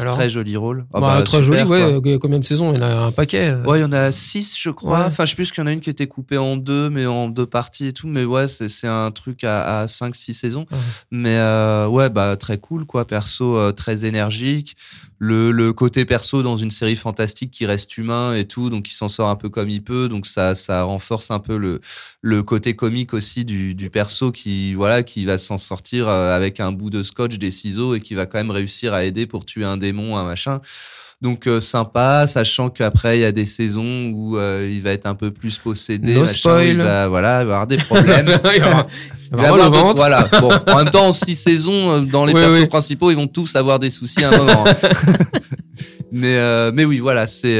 [0.00, 0.86] Alors, très joli rôle.
[0.92, 1.70] Ah bah, bah, très super, joli.
[1.70, 2.00] Ouais.
[2.02, 2.12] quoi.
[2.12, 2.72] euh, Combien de saisons?
[2.72, 3.48] Il y en a un paquet.
[3.50, 3.62] euh.
[3.64, 4.98] Ouais, il y en a six, je crois.
[5.00, 5.04] Ouais.
[5.06, 7.06] Enfin, je sais plus qu'il y en a une qui était coupée en deux, mais
[7.06, 8.06] en deux parties et tout.
[8.08, 10.66] Mais ouais, c'est c'est un truc à, à cinq, six saisons.
[10.70, 10.78] Ouais.
[11.10, 13.06] Mais euh, ouais, bah très cool, quoi.
[13.06, 14.76] Perso euh, très énergique.
[15.18, 18.94] Le, le côté perso dans une série fantastique qui reste humain et tout, donc il
[18.94, 20.08] s'en sort un peu comme il peut.
[20.08, 21.80] Donc ça, ça renforce un peu le,
[22.20, 26.60] le côté comique aussi du, du perso qui, voilà, qui va s'en sortir euh, avec
[26.60, 29.44] un bout de scotch, des ciseaux et qui va quand même réussir à aider pour
[29.44, 30.60] tuer un démon, un machin.
[31.22, 35.06] Donc euh, sympa, sachant qu'après il y a des saisons où euh, il va être
[35.06, 36.68] un peu plus possédé, No machin, spoil.
[36.68, 38.26] il va voilà il va avoir des problèmes.
[38.28, 38.86] il va avoir-
[39.32, 40.28] il va avoir voilà.
[40.40, 42.66] Bon, en même temps, en six saisons, euh, dans les Oui, persos oui.
[42.66, 44.64] principaux, ils vont tous avoir des soucis à un moment.
[44.66, 44.74] hein.
[46.12, 47.58] mais euh, mais oui, voilà, c'est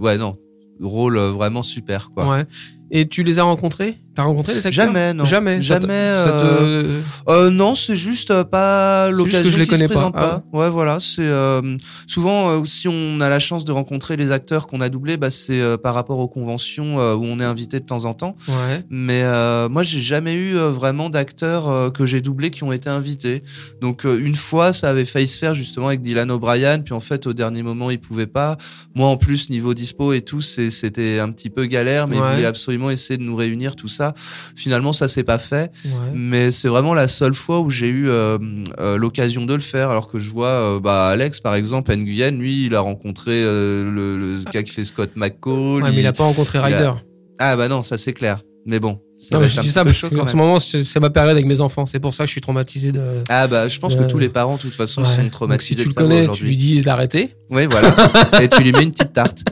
[0.00, 0.36] ouais non,
[0.80, 2.28] rôle vraiment super quoi.
[2.28, 2.44] Ouais.
[2.90, 3.98] Et tu les as rencontrés?
[4.18, 4.72] T'as rencontré les acteurs?
[4.86, 5.24] Jamais, non.
[5.24, 5.62] Jamais.
[5.62, 7.30] Ça te- Jamais, Ça te...
[7.30, 10.10] Euh, non, c'est juste euh, pas l'occasion que je les qui connais pas.
[10.12, 10.42] Ah.
[10.52, 11.76] Ouais, voilà, c'est euh,
[12.08, 15.30] souvent euh, si on a la chance de rencontrer les acteurs qu'on a doublés, bah
[15.30, 18.34] c'est euh, par rapport aux conventions euh, où on est invité de temps en temps.
[18.48, 18.84] Ouais.
[18.90, 22.72] Mais euh, moi, j'ai jamais eu euh, vraiment d'acteurs euh, que j'ai doublés qui ont
[22.72, 23.44] été invités.
[23.80, 26.98] Donc euh, une fois, ça avait failli se faire justement avec Dylan O'Brien, puis en
[27.00, 28.56] fait au dernier moment, il pouvait pas.
[28.96, 32.26] Moi, en plus, niveau dispo et tout, c'était un petit peu galère, mais Ouais.
[32.30, 34.07] il voulait absolument essayer de nous réunir tout ça.
[34.56, 35.70] Finalement, ça s'est pas fait.
[35.84, 35.90] Ouais.
[36.14, 38.38] Mais c'est vraiment la seule fois où j'ai eu euh,
[38.80, 42.32] euh, l'occasion de le faire, alors que je vois euh, bah, Alex, par exemple, Nguyen,
[42.38, 45.82] lui, il a rencontré le, le gars qui fait Scott McCall.
[45.82, 46.92] Ouais, mais il a pas rencontré a- Ryder.
[47.38, 48.42] Ah bah non, ça c'est clair.
[48.66, 49.00] Mais bon.
[49.32, 51.86] Non, mais je dis ça parce ce moment, c'est ma période avec mes enfants.
[51.86, 53.22] C'est pour ça que je suis traumatisé de.
[53.28, 55.08] Ah bah je pense que tous les parents de toute façon Ouais.
[55.08, 57.34] sont Donc, si traumatisés tu de le connais, tu lui dis d'arrêter.
[57.50, 57.94] Oui voilà.
[58.42, 59.42] Et tu lui mets une petite tarte.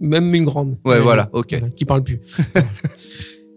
[0.00, 0.76] Même une grande.
[0.84, 1.60] Ouais, voilà, ok.
[1.76, 2.20] Qui parle plus.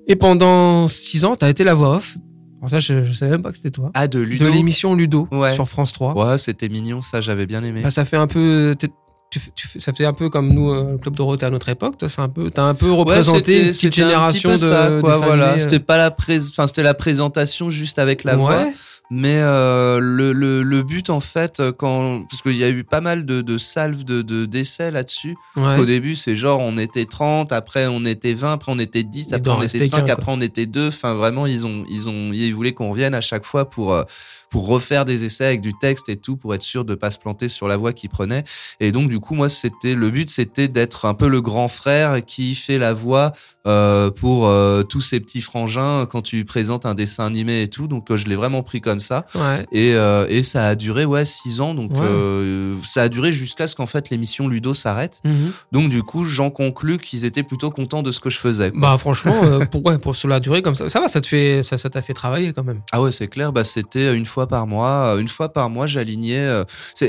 [0.07, 2.17] Et pendant six ans, t'as été la voix off.
[2.59, 3.91] Alors ça, je, je savais même pas que c'était toi.
[3.93, 4.45] Ah de Ludo.
[4.45, 5.53] De l'émission Ludo Ouais.
[5.53, 6.13] sur France 3.
[6.15, 7.81] Ouais, c'était mignon, ça j'avais bien aimé.
[7.83, 8.75] Bah, ça fait un peu.
[8.79, 11.97] Tu, tu ça fait un peu comme nous, euh, le Club Dorothée à notre époque.
[11.97, 14.49] Toi, c'est un peu, t'as un peu Ouais, représenté c'était- une petite c'était un génération
[14.51, 14.71] petit peu de.
[14.71, 15.53] ça, quoi, voilà.
[15.53, 15.59] euh.
[15.59, 16.37] C'était pas la pré...
[16.39, 18.57] enfin c'était la présentation juste avec la voix.
[18.57, 18.73] Ouais.
[19.11, 22.83] Mais euh, le, le, le but en fait, euh, quand parce qu'il y a eu
[22.83, 25.35] pas mal de, de salves de de- d'essais là-dessus.
[25.55, 25.77] Ouais.
[25.79, 29.27] Au début, c'est genre on était 30, après on était 20, après on était 10,
[29.29, 30.87] Il après on était rester 5, qu'un, après on était 2.
[30.87, 34.03] Enfin vraiment, ils ont ils ont ils voulaient qu'on revienne à chaque fois pour euh,
[34.49, 37.17] pour refaire des essais avec du texte et tout pour être sûr de pas se
[37.17, 38.43] planter sur la voix qu'ils prenaient.
[38.79, 42.23] Et donc du coup, moi c'était le but c'était d'être un peu le grand frère
[42.23, 43.33] qui fait la voix
[43.65, 47.87] euh, pour euh, tous ces petits frangins quand tu présentes un dessin animé et tout.
[47.87, 49.25] Donc je l'ai vraiment pris comme ça.
[49.35, 49.65] Ouais.
[49.71, 51.99] Et, euh, et ça a duré ouais six ans donc Ouais.
[52.01, 55.51] euh, ça a duré jusqu'à ce qu'en fait l'émission Ludo s'arrête Mhm.
[55.71, 58.79] donc du coup j'en conclus qu'ils étaient plutôt contents de ce que je faisais quoi.
[58.81, 61.63] Bah franchement, euh, pour, ouais, pour cela durer comme ça, ça va, ça te fait,
[61.63, 62.81] ça, ça t'a fait travailler quand même.
[62.91, 66.63] ah ouais c'est clair bah c'était une fois par mois une fois par mois j'alignais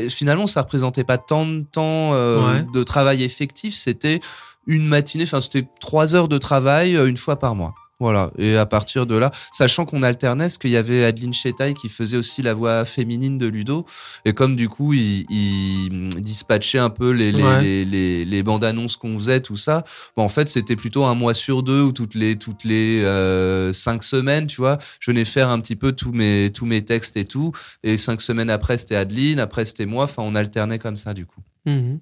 [0.09, 4.21] finalement ça représentait pas tant de temps de travail effectif c'était
[4.67, 8.67] une matinée enfin c'était trois heures de travail une fois par mois voilà, et à
[8.67, 12.43] partir de là, sachant qu'on alternait, parce qu'il y avait Adeline Chetaille qui faisait aussi
[12.43, 13.87] la voix féminine de Ludo,
[14.25, 17.63] et comme du coup, il, il dispatchait un peu les, les, Ouais.
[17.63, 19.85] les, les, les bandes annonces qu'on faisait, tout ça,
[20.17, 23.73] bon, en fait, c'était plutôt un mois sur deux ou toutes les, toutes les euh,
[23.73, 27.17] cinq semaines, tu vois, je venais faire un petit peu tous mes, tous mes textes
[27.17, 27.53] et tout,
[27.83, 31.27] et cinq semaines après, c'était Adeline, après, c'était moi, enfin, on alternait comme ça, du
[31.27, 31.41] coup.
[31.67, 32.01] Mhm.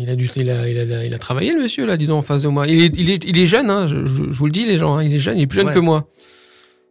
[0.00, 2.18] Il a, dû, il, a, il, a, il a travaillé le monsieur là, dis donc
[2.18, 2.66] en face de moi.
[2.66, 4.78] Il est, il est, il est jeune, hein, je, je- je vous le dis les
[4.78, 5.74] gens, hein, il est jeune, il est plus jeune Ouais.
[5.74, 6.08] que moi.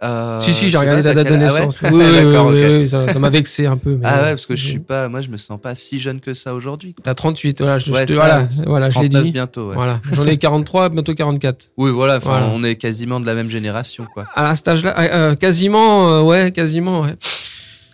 [0.01, 1.43] Euh, si, si, je j'ai regardé t'as date de ah ouais?
[1.43, 1.77] naissance.
[1.83, 3.97] Oui, oui, oui, ça ça m'a vexé un peu.
[3.97, 6.21] mais- Ah ouais, parce que je suis pas, moi je me sens pas si jeune
[6.21, 6.95] que ça aujourd'hui.
[7.03, 9.31] T'as 38, voilà, je, je Ouais, ça, voilà, voilà, je l'ai 39 dit.
[9.33, 9.71] bientôt.
[9.73, 11.71] Voilà, j'en ai 43, bientôt 44.
[11.75, 12.49] Oui, voilà, enfin, Voilà.
[12.55, 14.23] on est quasiment de la même génération, quoi.
[14.35, 17.15] À cet âge-là, euh, euh, quasiment, euh, ouais, quasiment, ouais.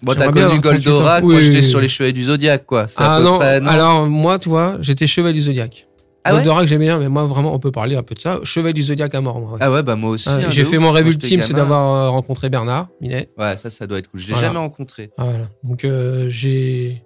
[0.06, 2.66] Bon, t'as connu avoir 38 Goldorak, moi Oui, j'étais oui, sur les chevaliers du Zodiac,
[2.66, 2.84] quoi.
[2.84, 5.88] À Ah peu non, près, non alors moi, tu vois, j'étais chevalier du Zodiac.
[6.24, 8.40] Ah ouais Goldorak, j'aimais bien, mais moi, vraiment, on peut parler un peu de ça.
[8.44, 9.52] Chevalier du Zodiac à mort, moi.
[9.54, 9.58] ouais.
[9.62, 10.30] Ah ouais, bah moi aussi.
[10.30, 10.84] Ah, hein, J'ai fait ouf.
[10.84, 13.30] mon rêve ultime, c'est d'avoir euh, rencontré Bernard Minet.
[13.38, 14.20] Ouais, ça, ça doit être cool.
[14.20, 14.48] Je l'ai Voilà.
[14.48, 15.12] jamais rencontré.
[15.18, 15.50] Ah, voilà.
[15.64, 17.04] Donc euh, j'ai.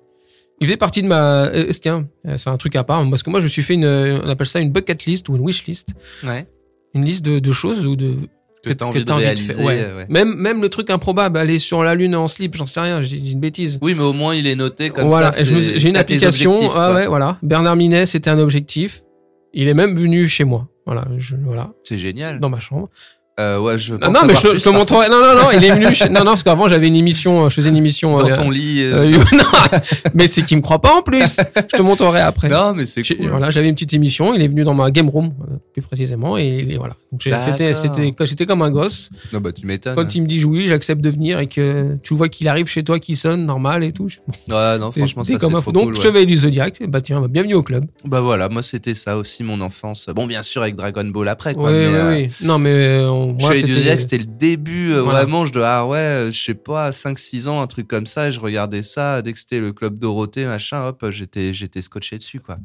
[0.61, 1.45] Il faisait partie de ma.
[1.45, 3.75] euh, Est-ce qu'un c'est un truc à part parce que moi je me suis fait
[3.75, 5.89] une, on appelle ça une bucket list ou une wish list,
[6.25, 6.47] Ouais.
[6.93, 8.13] une liste de, de choses ou de
[8.63, 9.53] Que t'as envie de réaliser.
[9.53, 9.65] faire.
[9.65, 9.75] Ouais.
[9.95, 10.05] ouais.
[10.09, 13.17] Même même le truc improbable, aller sur la lune en slip, j'en sais rien, j'ai
[13.17, 13.79] une bêtise.
[13.81, 15.45] Oui, mais au moins il est noté comme voilà, ça.
[15.45, 16.55] c'est- j'ai une application.
[16.75, 17.37] Ah ouais, voilà.
[17.41, 19.01] Bernard Minet, c'était un objectif.
[19.53, 20.67] Il est même venu chez moi.
[20.85, 22.39] Voilà, je, voilà, C'est génial.
[22.39, 22.89] dans ma chambre.
[23.39, 25.07] Euh, ouais, je veux Non, non, mais je, te- je montrerai.
[25.07, 25.85] Non, non, non, il est venu.
[25.95, 26.09] Chez...
[26.09, 28.11] Non, non, parce qu'avant j'avais une émission, euh, je faisais une émission.
[28.17, 28.25] contre.
[28.31, 28.81] euh, Dans ton lit.
[28.81, 29.79] euh, non,
[30.13, 31.37] mais c'est qu'il me croit pas en plus.
[31.55, 32.49] Je te montrerai après.
[32.49, 33.29] Non, mais c'est cool.
[33.29, 34.33] Voilà, j'avais une petite émission.
[34.33, 35.31] Il est venu dans ma game room,
[35.71, 36.95] plus précisément, et, et voilà.
[37.11, 39.09] Donc c'était, c'était quand j'étais comme un gosse.
[39.33, 39.95] Non, bah tu m'étonnes.
[39.95, 42.83] Quand il me dit oui, j'accepte de venir et que tu vois qu'il arrive chez
[42.83, 44.09] toi, qui sonne normal et tout.
[44.49, 45.71] Ouais, non, franchement, ça comme un trop.
[45.71, 45.95] Donc cool.
[45.95, 46.01] ouais.
[46.01, 46.79] chevalier du zodiaque.
[46.87, 47.85] Bah tiens, bah, bienvenue au club.
[48.05, 50.07] Bah voilà, moi c'était ça aussi mon enfance.
[50.15, 51.71] Bon, bien sûr avec Dragon Ball après, Oui, quoi.
[51.71, 52.27] mais, oui, euh, oui.
[52.41, 53.79] Non, mais euh, on- Chevalier du c'était.
[53.79, 55.19] Zodiac, c'était le début, euh, Voilà.
[55.19, 58.31] vraiment, je dois, ah ouais, je sais pas, 5-6 ans, un truc comme ça, et
[58.31, 62.39] je regardais ça, dès que c'était le club Dorothée, machin, hop, j'étais, j'étais scotché dessus,
[62.39, 62.57] quoi.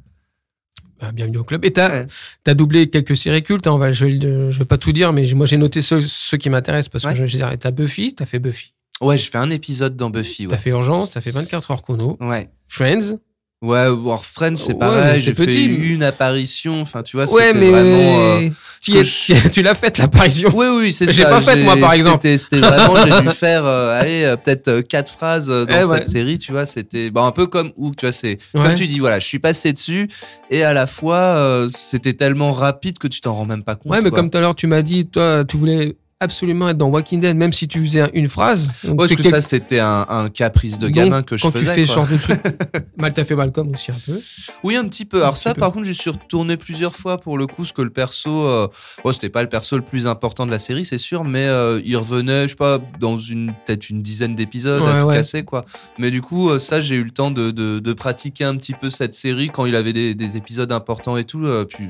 [1.04, 1.62] Bah, bienvenue au club.
[1.66, 2.06] Et t'as, Ouais.
[2.44, 3.66] t'as doublé quelques séries cultes.
[3.66, 6.00] hein, on va, je, je vais pas tout dire, mais j'ai- moi j'ai noté ceux,
[6.00, 7.14] ceux qui m'intéressent parce que Ouais.
[7.14, 10.46] je, je dirais, t'as Buffy, t'as fait Buffy, Ouais, j'ai fait un épisode dans Buffy,
[10.48, 12.48] t'as fait Urgence, t'as fait 24 heures chrono, Ouais.
[12.68, 13.18] Friends.
[13.64, 18.18] Ouais, War Friends, c'est pareil, j'ai fait une apparition, enfin, tu vois, Ouais, c'était vraiment...
[18.18, 18.48] euh,
[18.82, 20.50] tu, je- l'as faite l'apparition.
[20.54, 21.12] Oui, oui, c'est ça.
[21.12, 22.26] J'ai pas fait, j'ai- moi, par exemple.
[22.36, 26.04] C'était, vraiment, j'ai dû faire, euh, allez, euh, peut-être quatre phrases dans Eh cette ouais.
[26.04, 26.66] série, tu vois.
[26.66, 28.12] C'était, bon, un peu comme Hook, tu vois.
[28.12, 30.08] C'est comme tu dis, voilà, je suis passé dessus
[30.50, 33.90] et à la fois, euh, c'était tellement rapide que tu t'en rends même pas compte.
[33.92, 34.18] Ouais, mais quoi.
[34.18, 37.36] comme tout à l'heure, tu m'as dit, toi, tu voulais absolument être dans Walking Dead,
[37.36, 38.70] même si tu faisais une phrase.
[38.82, 41.64] Ouais, parce que ça, c'était un, un caprice de Donc, gamin que je quand faisais.
[41.64, 42.40] tu fais ce genre de truc,
[42.96, 44.20] mal t'as fait Malcolm aussi un peu.
[44.64, 45.18] Oui, un petit peu.
[45.18, 45.60] Un Alors petit ça, peu.
[45.60, 48.68] par contre, j'y suis retourné plusieurs fois pour le coup, parce que le perso, euh,
[49.04, 51.80] bon, c'était pas le perso le plus important de la série, c'est sûr, mais euh,
[51.84, 55.14] il revenait, je sais pas, dans une peut-être une dizaine d'épisodes Ouais, à tout ouais.
[55.16, 55.64] casser, quoi.
[55.98, 58.72] Mais du coup, euh, ça, j'ai eu le temps de, de, de pratiquer un petit
[58.72, 61.44] peu cette série quand il avait des, des épisodes importants et tout.
[61.44, 61.84] euh, puis,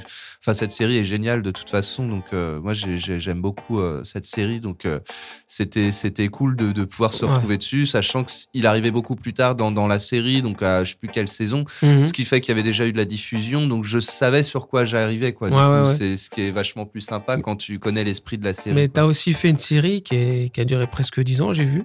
[0.44, 3.80] enfin, cette série est géniale de toute façon, donc euh, moi, j'ai- j'ai- j'aime beaucoup
[3.80, 5.00] euh, cette série, donc euh,
[5.48, 7.30] c'était c'était cool de, de pouvoir se Ouais.
[7.32, 10.90] retrouver dessus, sachant qu'il arrivait beaucoup plus tard dans, dans la série, donc à je
[10.90, 11.64] sais plus quelle saison.
[11.82, 12.06] Mhm.
[12.06, 14.68] Ce qui fait qu'il y avait déjà eu de la diffusion, donc je savais sur
[14.68, 15.32] quoi j'arrivais.
[15.32, 15.48] Quoi.
[15.48, 18.52] Ouais, ouais, c'est ce qui est vachement plus sympa quand tu connais l'esprit de la
[18.54, 18.74] série.
[18.74, 19.02] Mais quoi.
[19.02, 21.84] t'as aussi fait une série qui, est- qui a duré presque 10 ans, j'ai vu,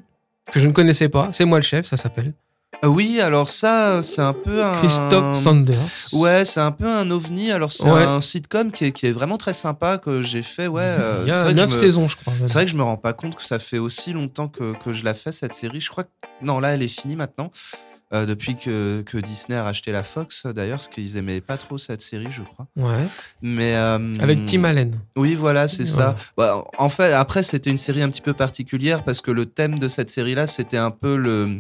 [0.52, 1.30] que je ne connaissais pas.
[1.32, 2.34] C'est moi le chef, ça s'appelle.
[2.84, 4.72] Oui, alors ça, c'est un peu un.
[4.80, 5.76] Christophe Sanders.
[6.14, 7.52] Ouais, c'est un peu un ovni.
[7.52, 8.04] Alors c'est Ouais.
[8.04, 10.68] un sitcom qui est, qui est vraiment très sympa que j'ai fait.
[10.68, 12.34] Ouais, euh, Il y a vrai que je 9 me- saisons, je crois.
[12.40, 14.94] C'est vrai que je me rends pas compte que ça fait aussi longtemps que, que
[14.94, 15.82] je la fais cette série.
[15.82, 16.10] Je crois que
[16.42, 17.52] non, là elle est finie maintenant.
[18.12, 21.78] Euh, depuis que, que Disney a racheté la Fox, d'ailleurs, parce qu'ils aimaient pas trop
[21.78, 22.66] cette série, je crois.
[22.76, 23.06] Ouais.
[23.44, 24.96] Mais euh, Avec Tim Allen.
[25.16, 26.16] Oui, voilà, c'est Voilà.
[26.18, 26.24] ça.
[26.36, 29.78] Bah, en fait, après, c'était une série un petit peu particulière parce que le thème
[29.78, 31.60] de cette série-là, c'était un peu le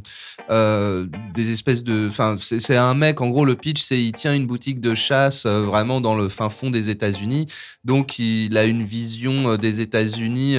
[0.49, 2.07] euh, des espèces de.
[2.09, 3.21] Enfin, c'est un mec.
[3.21, 6.49] En gros, le pitch, c'est il tient une boutique de chasse vraiment dans le fin
[6.49, 7.45] fond des États-Unis.
[7.85, 10.57] Donc, il a une vision des États-Unis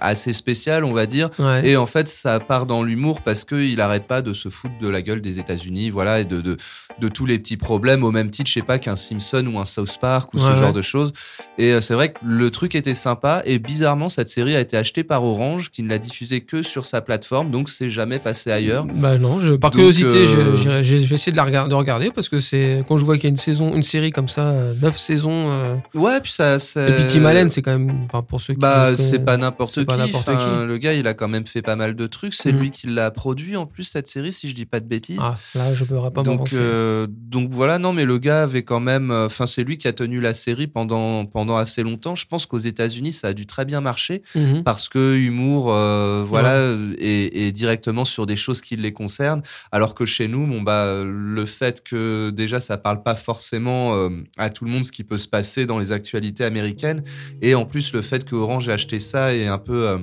[0.00, 1.30] assez spéciale, on va dire.
[1.38, 1.66] Ouais.
[1.68, 4.89] Et en fait, ça part dans l'humour parce qu'il arrête pas de se foutre de
[4.90, 6.56] la gueule des États-Unis, voilà, et de, de,
[7.00, 9.64] de tous les petits problèmes au même titre, je sais pas, qu'un Simpson ou un
[9.64, 11.12] South Park ou ce Ouais, genre de choses.
[11.58, 14.76] Et euh, c'est vrai que le truc était sympa et bizarrement, cette série a été
[14.76, 18.50] achetée par Orange qui ne l'a diffusée que sur sa plateforme, donc c'est jamais passé
[18.50, 18.84] ailleurs.
[18.86, 21.70] Bah non, je, par Donc, curiosité, euh, je, j'irai- je vais essayer de la regarder,
[21.70, 24.10] de regarder parce que c'est quand je vois qu'il y a une saison, une série
[24.10, 25.50] comme ça, 9 saisons.
[25.50, 26.56] euh, Ouais, puis ça.
[26.56, 28.60] et puis Tim Allen, c'est quand même, enfin, pour ceux qui.
[28.60, 29.84] Bah, c'est pas n'importe qui.
[29.84, 30.66] pas qui.
[30.66, 32.34] Le gars, il a quand même fait pas mal de trucs.
[32.34, 32.58] C'est Mhm.
[32.60, 35.18] lui qui l'a produit en plus cette série, si je dis pas de bêtises.
[35.20, 38.80] Ah, là, je pourrais pas donc, euh, donc voilà, non, mais le gars avait quand
[38.80, 39.10] même.
[39.10, 42.16] euh, Enfin, c'est lui qui a tenu la série pendant pendant assez longtemps.
[42.16, 44.62] Je pense qu'aux États-Unis, ça a dû très bien marcher Mhm.
[44.64, 49.42] parce que humour, euh, voilà, et, et directement sur des choses qui les concernent.
[49.72, 54.08] Alors que chez nous, bon bah, le fait que déjà ça parle pas forcément euh,
[54.38, 57.02] à tout le monde ce qui peut se passer dans les actualités américaines,
[57.42, 59.98] et en plus le fait que Orange ait acheté ça et un peu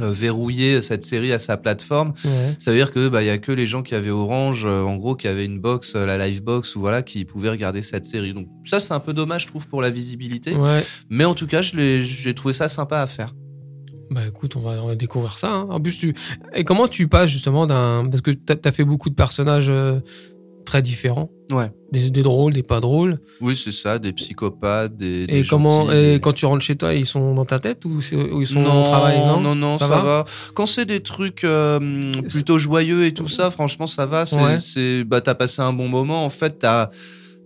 [0.00, 2.54] euh, verrouillé cette série à sa plateforme, Ouais.
[2.58, 4.82] ça veut dire que bah il y a que les gens qui avaient Orange, euh,
[4.82, 7.82] en gros, qui avaient une box, euh, la live box ou voilà, qui pouvaient regarder
[7.82, 8.32] cette série.
[8.34, 10.54] Donc ça c'est un peu dommage, je trouve, pour la visibilité.
[10.54, 10.84] Ouais.
[11.10, 13.34] Mais en tout cas, j'ai trouvé ça sympa à faire.
[14.10, 15.50] Bah écoute, on va, on va découvrir ça.
[15.50, 15.66] hein.
[15.70, 16.14] En plus, tu...
[16.54, 18.06] Et comment tu passes justement d'un...
[18.08, 19.98] Parce que t'as as fait beaucoup de personnages euh,
[20.64, 21.30] très différents.
[21.52, 21.70] Ouais.
[21.92, 23.20] Des, des drôles, des pas drôles.
[23.40, 25.24] Oui, c'est ça, des psychopathes, des.
[25.24, 27.58] Et des comment gentils, et des- quand tu rentres chez toi, ils sont dans ta
[27.58, 29.18] tête ou, ils sont non, au travail?
[29.18, 30.24] Non, non, non, ça, Ça va, va
[30.54, 34.26] Quand c'est des trucs euh, plutôt joyeux et tout ça, franchement, ça va.
[34.26, 34.58] C'est, Ouais.
[34.58, 36.24] c'est, bah, t'as passé un bon moment.
[36.24, 36.90] En fait, t'as,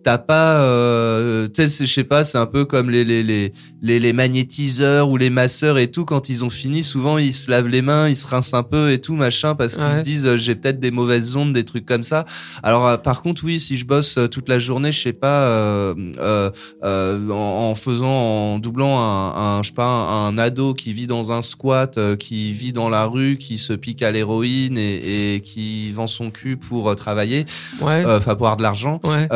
[0.03, 3.23] t'as pas, euh, tu sais, c'est- je sais pas, c'est un peu comme les, les,
[3.23, 6.05] les, les, les magnétiseurs ou les masseurs et tout.
[6.05, 8.91] Quand ils ont fini, souvent, ils se lavent les mains, ils se rincent un peu
[8.91, 9.99] et tout, machin, parce qu'ils Ouais.
[9.99, 12.25] se disent, euh, j'ai peut-être des mauvaises ondes, des trucs comme ça.
[12.63, 15.43] Alors, euh, par contre, oui, si je bosse euh, toute la journée, je sais pas,
[15.49, 16.51] euh, euh,
[16.85, 18.07] euh, en, en faisant,
[18.55, 21.99] en doublant un, un, je sais pas, un, un ado qui vit dans un squat,
[22.19, 26.31] qui vit dans la rue, qui se pique à l'héroïne et, et qui vend son
[26.31, 27.45] cul pour travailler,
[27.81, 28.05] Ouais.
[28.07, 29.01] euh, enfin pour avoir de l'argent.
[29.05, 29.29] ouais.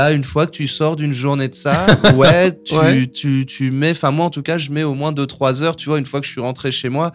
[0.00, 1.86] Là, une fois que tu sors d'une journée de ça,
[2.16, 3.06] ouais, tu, Ouais.
[3.06, 5.88] tu, tu mets, enfin moi en tout cas, je mets au moins 2-3 heures, tu
[5.88, 7.12] vois, une fois que je suis rentré chez moi,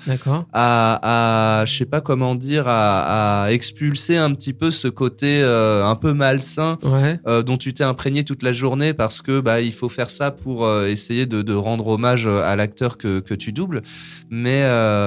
[0.54, 5.42] à, à je sais pas comment dire, à, à expulser un petit peu ce côté
[5.42, 7.20] euh, un peu malsain Ouais.
[7.28, 10.32] euh, dont tu t'es imprégné toute la journée parce que bah il faut faire ça
[10.32, 13.82] pour euh, essayer de, de rendre hommage à l'acteur que, que tu doubles
[14.30, 14.64] mais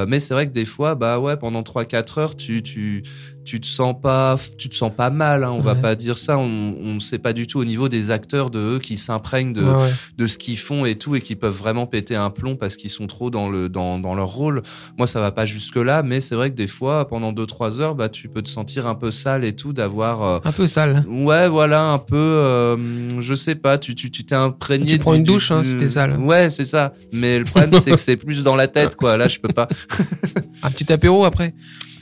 [0.06, 3.02] mais c'est vrai que des fois bah ouais pendant 3 4 heures tu tu
[3.48, 5.80] tu te sens pas tu te sens pas mal hein, on va Ouais.
[5.80, 8.78] pas dire ça on on sait pas du tout au niveau des acteurs de eux
[8.78, 12.14] qui s'imprègnent de Ouais, de ce qu'ils font et tout et qui peuvent vraiment péter
[12.16, 14.62] un plomb parce qu'ils sont trop dans le dans, dans leur rôle.
[14.98, 17.80] Moi ça va pas jusque là mais c'est vrai que des fois pendant 2 3
[17.80, 20.66] heures bah tu peux te sentir un peu sale et tout d'avoir euh, Un peu
[20.66, 21.04] sale.
[21.08, 24.92] Ouais, voilà, un peu, euh, je sais pas, tu tu tu t'es imprégné.
[24.92, 26.18] Tu prends du- une du- douche, hein, du- si t'es sale.
[26.20, 26.92] Ouais, c'est ça.
[27.12, 29.16] Mais le problème, c'est que c'est plus dans la tête, quoi.
[29.16, 29.68] Là, je peux pas.
[30.62, 31.54] Un petit apéro après.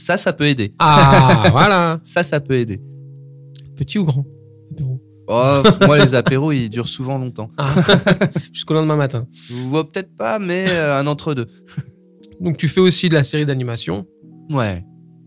[0.06, 0.72] Ça, ça peut aider.
[0.78, 1.98] Ah, voilà.
[2.04, 2.80] Ça, ça peut aider.
[3.76, 4.24] Petit ou grand?
[4.70, 5.00] Apéro.
[5.26, 7.48] Oh, moi, les apéros, ils durent souvent longtemps.
[7.58, 7.68] Ah.
[8.52, 9.26] Jusqu'au lendemain matin.
[9.72, 11.48] Ouais, peut-être pas, mais euh, un entre deux.
[12.40, 14.06] Donc tu fais aussi de la série d'animation,
[14.52, 14.84] Ouais.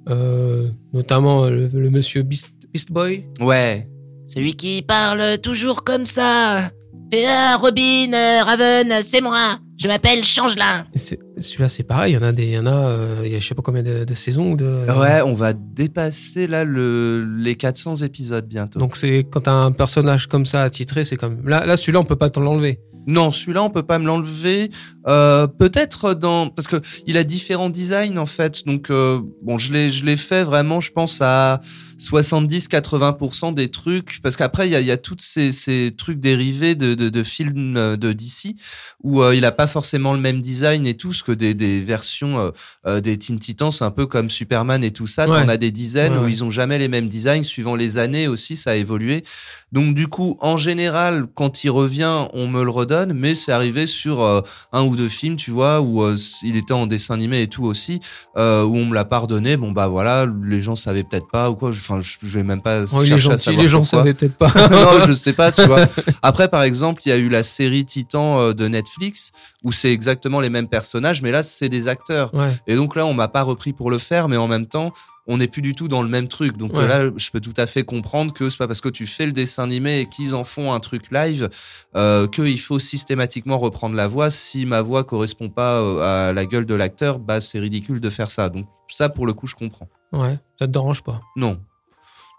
[0.08, 3.26] euh, notamment le, le monsieur Beast, Beast Boy.
[3.42, 3.86] Ouais.
[4.28, 6.72] Celui qui parle toujours comme ça.
[7.12, 9.60] Fais ah, Robin, euh, Raven, c'est moi.
[9.78, 10.86] Je m'appelle Changelin.
[10.96, 13.32] C'est- Celui-là c'est pareil, il y en a des, il y en a, euh, il
[13.32, 14.86] y a je sais pas combien de, de saisons ou de.
[15.00, 18.80] Ouais, on va dépasser là le, les 400 épisodes bientôt.
[18.80, 22.06] Donc c'est quand t'as un personnage comme ça attitré, c'est comme là, là celui-là on
[22.06, 22.80] peut pas t'en l'enlever.
[23.08, 24.70] Non, celui-là, on peut pas me l'enlever.
[25.08, 28.66] Euh, Peut-être dans parce que il a différents designs en fait.
[28.68, 31.62] Donc euh, bon, je l'ai je l'ai fait vraiment, je pense à
[32.00, 36.76] 70-80% des trucs parce qu'après il y a, y a tous ces, ces trucs dérivés
[36.76, 38.56] de, de, de films euh, de DC
[39.04, 41.80] où euh, il a pas forcément le même design et tout, ce que des, des
[41.80, 42.52] versions
[42.86, 45.28] euh, des Teen Titans, c'est un peu comme Superman et tout ça.
[45.30, 45.42] Ouais.
[45.42, 46.32] T'en as des dizaines Ouais, où ouais.
[46.32, 49.24] ils ont jamais les mêmes designs suivant les années aussi, ça a évolué.
[49.72, 53.86] Donc du coup, en général, quand il revient, on me le redonne, mais c'est arrivé
[53.86, 57.42] sur euh, un ou deux films, tu vois, où euh, il était en dessin animé
[57.44, 58.00] et tout aussi,
[58.38, 59.58] euh, où on me l'a pardonné.
[59.58, 61.72] Bon bah voilà, les gens savaient peut-être pas ou quoi.
[61.90, 64.36] Enfin, je, je vais même pas Oh, chercher à gentil, savoir les gens savaient peut-être
[64.38, 64.48] pas.
[64.70, 65.88] non, je sais pas, tu vois.
[66.22, 69.32] Après, par exemple, il y a eu la série Titan euh, de Netflix
[69.64, 72.34] où c'est exactement les mêmes personnages, mais là, c'est des acteurs.
[72.36, 72.52] ouais.
[72.68, 74.94] Et donc là, on m'a pas repris pour le faire, mais en même temps,
[75.32, 76.58] on n'est plus du tout dans le même truc.
[76.58, 76.80] Donc Ouais.
[76.84, 79.26] euh, là, je peux tout à fait comprendre que c'est pas parce que tu fais
[79.28, 81.50] le dessin animé et qu'ils en font un truc live
[81.96, 84.30] euh, qu'il faut systématiquement reprendre la voix.
[84.32, 88.32] Si ma voix correspond pas à la gueule de l'acteur, bah c'est ridicule de faire
[88.32, 88.50] ça.
[88.50, 89.88] Donc ça, pour le coup, je comprends.
[90.12, 91.20] Ouais, ça te dérange pas?
[91.36, 91.60] Non.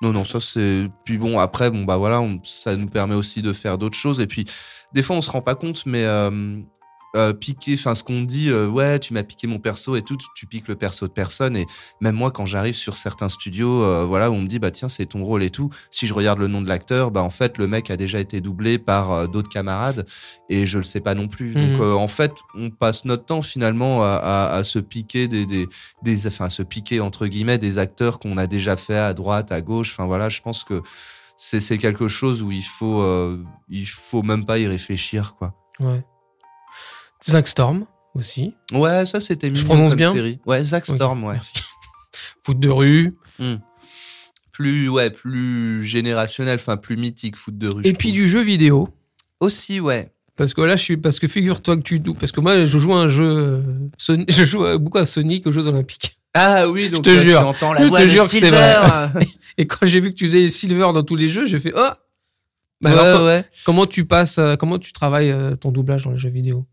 [0.02, 0.88] Non, non, ça c'est.
[1.04, 4.20] Puis bon, après, bon, bah voilà, ça nous permet aussi de faire d'autres choses.
[4.20, 4.46] Et puis,
[4.94, 6.58] des fois, on se rend pas compte, mais euh,
[7.16, 10.16] euh, piquer, enfin, ce qu'on dit, euh, ouais, tu m'as piqué mon perso et tout,
[10.16, 11.56] tu, tu piques le perso de personne.
[11.56, 11.66] Et
[12.00, 14.88] même moi, quand j'arrive sur certains studios, euh, voilà, où on me dit, bah tiens,
[14.88, 15.70] c'est ton rôle et tout.
[15.90, 18.40] Si je regarde le nom de l'acteur, bah en fait, le mec a déjà été
[18.40, 20.06] doublé par euh, d'autres camarades
[20.48, 21.54] et je le sais pas non plus.
[21.54, 21.80] Donc, Mhm.
[21.80, 25.68] euh, en fait, on passe notre temps finalement à, à, à se piquer des, des,
[26.02, 29.60] des, enfin, se piquer entre guillemets des acteurs qu'on a déjà fait à droite, à
[29.62, 29.90] gauche.
[29.92, 30.80] Enfin voilà, je pense que
[31.36, 35.54] c'est c'est quelque chose où il faut, euh, il faut même pas y réfléchir quoi.
[35.80, 36.04] Ouais.
[37.24, 38.54] Zack Storm aussi.
[38.72, 40.38] Ouais, ça c'était Je prononce comme bien série.
[40.46, 41.34] Ouais, Zack Storm, ouais.
[41.34, 41.52] Merci.
[42.42, 43.16] Foot de rue.
[44.52, 47.82] Plus, ouais, plus générationnel, enfin plus mythique, foot de rue.
[47.84, 48.88] Et je puis du jeu vidéo.
[49.38, 50.12] aussi, ouais.
[50.36, 52.00] Parce que là, je suis, parce que figure-toi que tu.
[52.00, 53.62] Parce que moi, je joue à un jeu,
[54.08, 56.18] euh, je joue beaucoup à Sonic aux Jeux Olympiques.
[56.34, 57.40] Ah oui, donc te là, jure.
[57.40, 59.06] tu entends la Je voix te de jure que Silver.
[59.58, 61.90] Et quand j'ai vu que tu faisais Silver dans tous les jeux, j'ai fait, oh!
[62.80, 63.44] Bah ouais, alors, ouais.
[63.64, 66.66] comment tu passes, euh, comment tu travailles euh, ton doublage dans les jeux vidéo?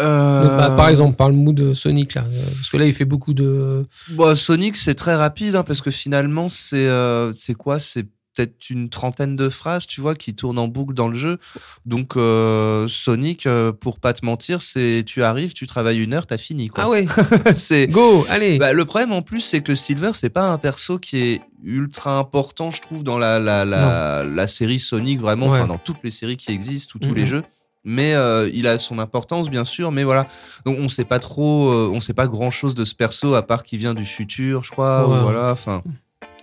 [0.00, 2.24] Euh, Bah, par exemple, par le mood de Sonic, là.
[2.56, 5.90] Parce que là, il fait beaucoup de, Bon, Sonic, c'est très rapide hein, parce que
[5.90, 7.78] finalement, c'est euh, c'est quoi?
[7.80, 8.04] C'est
[8.36, 11.38] peut-être une trentaine de phrases, tu vois, qui tournent en boucle dans le jeu.
[11.86, 13.48] Donc euh, Sonic,
[13.80, 16.68] pour pas te mentir, c'est tu arrives, tu travailles une heure, t'as fini.
[16.68, 16.84] Quoi.
[16.84, 17.06] Ah ouais,
[17.56, 18.58] c'est go, allez.
[18.58, 22.16] bah, le problème en plus, c'est que Silver, c'est pas un perso qui est ultra
[22.16, 25.58] important, je trouve, dans la, la, la, la série Sonic, vraiment, Ouais.
[25.58, 27.42] enfin, dans toutes les séries qui existent ou tous les jeux.
[27.90, 30.26] Mais euh, il a son importance, bien sûr, mais voilà.
[30.66, 33.40] Donc, on sait pas trop, euh, on sait pas grand chose de ce perso, à
[33.46, 35.16] part qu'il vient du futur, je crois, Ouais.
[35.18, 35.82] ou voilà, enfin.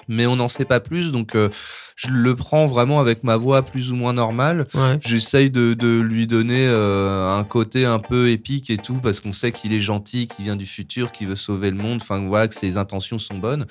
[0.07, 1.49] Mais on n'en sait pas plus, donc euh,
[1.95, 4.65] je le prends vraiment avec ma voix plus ou moins normale.
[4.73, 4.99] Ouais.
[5.05, 9.31] J'essaye de, de lui donner euh, un côté un peu épique et tout, parce qu'on
[9.31, 12.47] sait qu'il est gentil, qu'il vient du futur, qu'il veut sauver le monde, enfin voilà,
[12.49, 13.65] que ses intentions sont bonnes.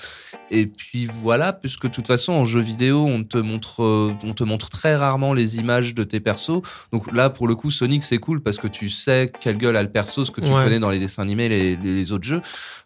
[0.51, 4.33] Et puis voilà, puisque de toute façon, en jeu vidéo, on te montre, euh, on
[4.33, 6.63] te montre très rarement les images de tes persos.
[6.93, 9.83] Donc là, pour le coup, Sonic, c'est cool, parce que tu sais quelle gueule a
[9.83, 10.65] le perso, ce que tu Ouais.
[10.65, 12.41] connais dans les dessins animés, les, les, autres jeux.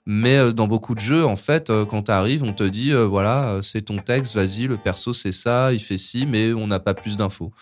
[0.07, 2.93] Mais euh, dans beaucoup de jeux, en fait, euh, quand tu arrives, on te dit,
[2.93, 6.81] voilà, c'est ton texte, vas-y, le perso, c'est ça, il fait ci, mais on n'a
[6.81, 7.53] pas plus d'infos.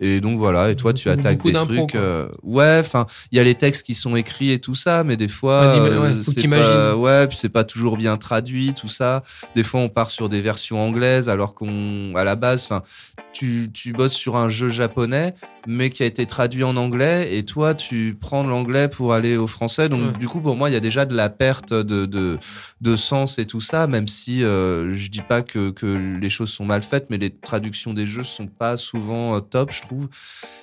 [0.00, 1.94] Et donc voilà, et toi tu attaques beaucoup des trucs.
[1.94, 5.16] euh, ouais, enfin, il y a les textes qui sont écrits et tout ça, mais
[5.16, 9.22] des fois, Ouais, euh, c'est pas, ouais, puis c'est pas toujours bien traduit, tout ça.
[9.54, 12.82] Des fois, on part sur des versions anglaises, alors qu'on, à la base, enfin,
[13.32, 15.34] tu, tu bosses sur un jeu japonais,
[15.66, 19.46] mais qui a été traduit en anglais, et toi, tu prends l'anglais pour aller au
[19.46, 19.88] français.
[19.88, 20.18] Donc, Ouais.
[20.18, 22.38] du coup, pour moi, il y a déjà de la perte de, de,
[22.80, 26.50] de sens et tout ça, même si euh, je dis pas que, que les choses
[26.50, 30.08] sont mal faites, mais les traductions des jeux sont pas souvent euh, top, je trouve.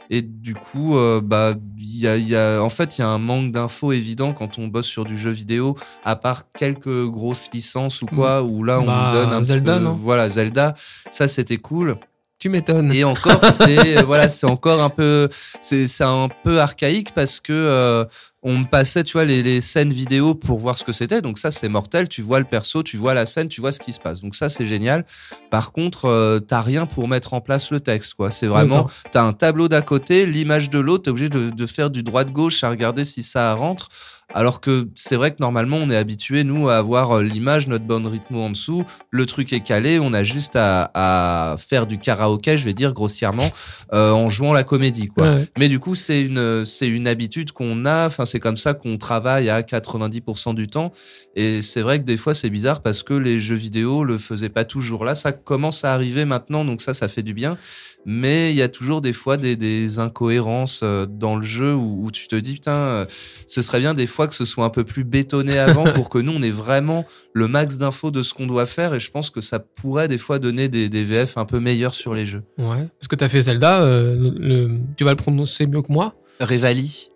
[0.10, 3.08] Et du coup, euh, bah, il y a, y a, en fait, il y a
[3.08, 7.50] un manque d'infos évident quand on bosse sur du jeu vidéo, à part quelques grosses
[7.54, 9.94] licences ou quoi, où là, on Bah, nous donne un Zelda, petit peu, non?
[9.94, 10.76] voilà, Zelda,
[11.12, 11.98] ça c'était cool.
[12.42, 12.92] Tu m'étonnes.
[12.92, 15.30] Et encore, c'est euh, voilà, c'est encore un peu,
[15.62, 18.04] c'est c'est un peu archaïque parce que euh,
[18.42, 21.22] on me passait, tu vois, les, les scènes vidéo pour voir ce que c'était.
[21.22, 22.10] Donc ça, c'est mortel.
[22.10, 24.22] Tu vois le perso, tu vois la scène, tu vois ce qui se passe.
[24.22, 25.06] Donc ça, c'est génial.
[25.52, 28.32] Par contre, euh, t'as rien pour mettre en place le texte, quoi.
[28.32, 31.04] C'est vraiment, t'as un tableau d'à côté, l'image de l'autre.
[31.04, 33.90] T'es obligé de, de faire du droit de gauche à regarder si ça rentre.
[34.34, 37.86] Alors que c'est vrai que normalement, on est habitué, nous, à avoir euh, l'image, notre
[37.86, 38.86] bonne rythme en dessous.
[39.10, 40.00] Le truc est calé.
[40.00, 43.50] On a juste à, à faire du karaoké, je vais dire grossièrement,
[43.94, 45.24] euh, en jouant la comédie, quoi.
[45.24, 45.48] Ouais, ouais.
[45.58, 48.06] Mais du coup, c'est une, c'est une habitude qu'on a.
[48.06, 50.94] Enfin, c'est comme ça qu'on travaille à 90% du temps.
[51.36, 54.50] Et c'est vrai que des fois, c'est bizarre parce que les jeux vidéo le faisaient
[54.50, 55.06] pas toujours.
[55.06, 57.58] Là, ça commence à arriver maintenant, donc ça, ça fait du bien.
[58.06, 62.06] Mais il y a toujours des fois des, des incohérences euh, dans le jeu où,
[62.06, 63.06] où tu te dis, putain,
[63.48, 66.18] ce serait bien des fois que ce soit un peu plus bétonné avant pour que
[66.20, 68.94] nous, on ait vraiment le max d'infos de ce qu'on doit faire.
[68.94, 71.94] Et je pense que ça pourrait des fois donner des, des VF un peu meilleurs
[71.94, 72.44] sur les jeux.
[72.58, 72.88] Ouais.
[73.00, 74.36] Parce que t'as fait Zelda, euh, le-
[74.68, 77.10] le- tu vas le prononcer mieux que moi, Revali.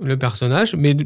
[0.00, 0.96] le personnage, mais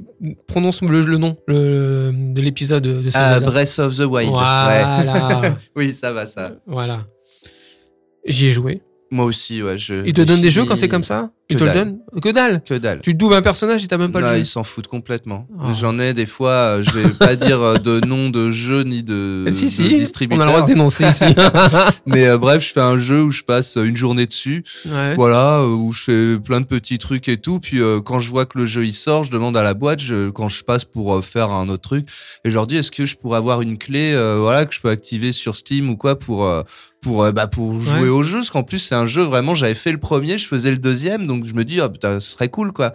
[0.46, 3.40] prononce le, le nom le- de l'épisode de, ce Ah.
[3.40, 4.30] Breath of the Wild.
[4.30, 4.34] Ouais.
[4.34, 5.40] Voilà.
[5.76, 6.52] Oui, ça va, ça.
[6.66, 7.06] voilà.
[8.26, 8.82] J'y ai joué.
[9.12, 9.76] Moi aussi, ouais.
[9.76, 11.96] Je, Il te donne des jeux quand c'est comme ça Il que te le dalle.
[12.12, 13.00] donne Que dalle Que dalle.
[13.00, 14.44] Tu doubles un personnage et t'as même pas Non, le ils jeu.
[14.44, 15.48] s'en foutent complètement.
[15.60, 15.72] Ah.
[15.78, 19.02] J'en ai des fois, euh, je vais pas dire euh, de nom de jeu ni
[19.02, 20.42] de, si, de si, on distributeur.
[20.42, 21.24] a le droit de dénoncer ici.
[22.06, 25.14] Mais euh, bref, je fais un jeu où je passe une journée dessus, ouais.
[25.16, 27.58] voilà, euh, où je fais plein de petits trucs et tout.
[27.58, 30.00] Puis euh, quand je vois que le jeu il sort, je demande à la boîte,
[30.00, 32.06] je, quand je passe pour euh, faire un autre truc,
[32.44, 34.80] et je leur dis est-ce que je pourrais avoir une clé, euh, voilà, que je
[34.80, 36.62] peux activer sur Steam ou quoi pour euh,
[37.00, 38.08] pour euh, bah pour jouer Ouais.
[38.08, 40.70] au jeu, parce qu'en plus c'est un jeu vraiment, j'avais fait le premier, je faisais
[40.70, 42.92] le deuxième, donc je me dis ah putain, ce serait cool quoi.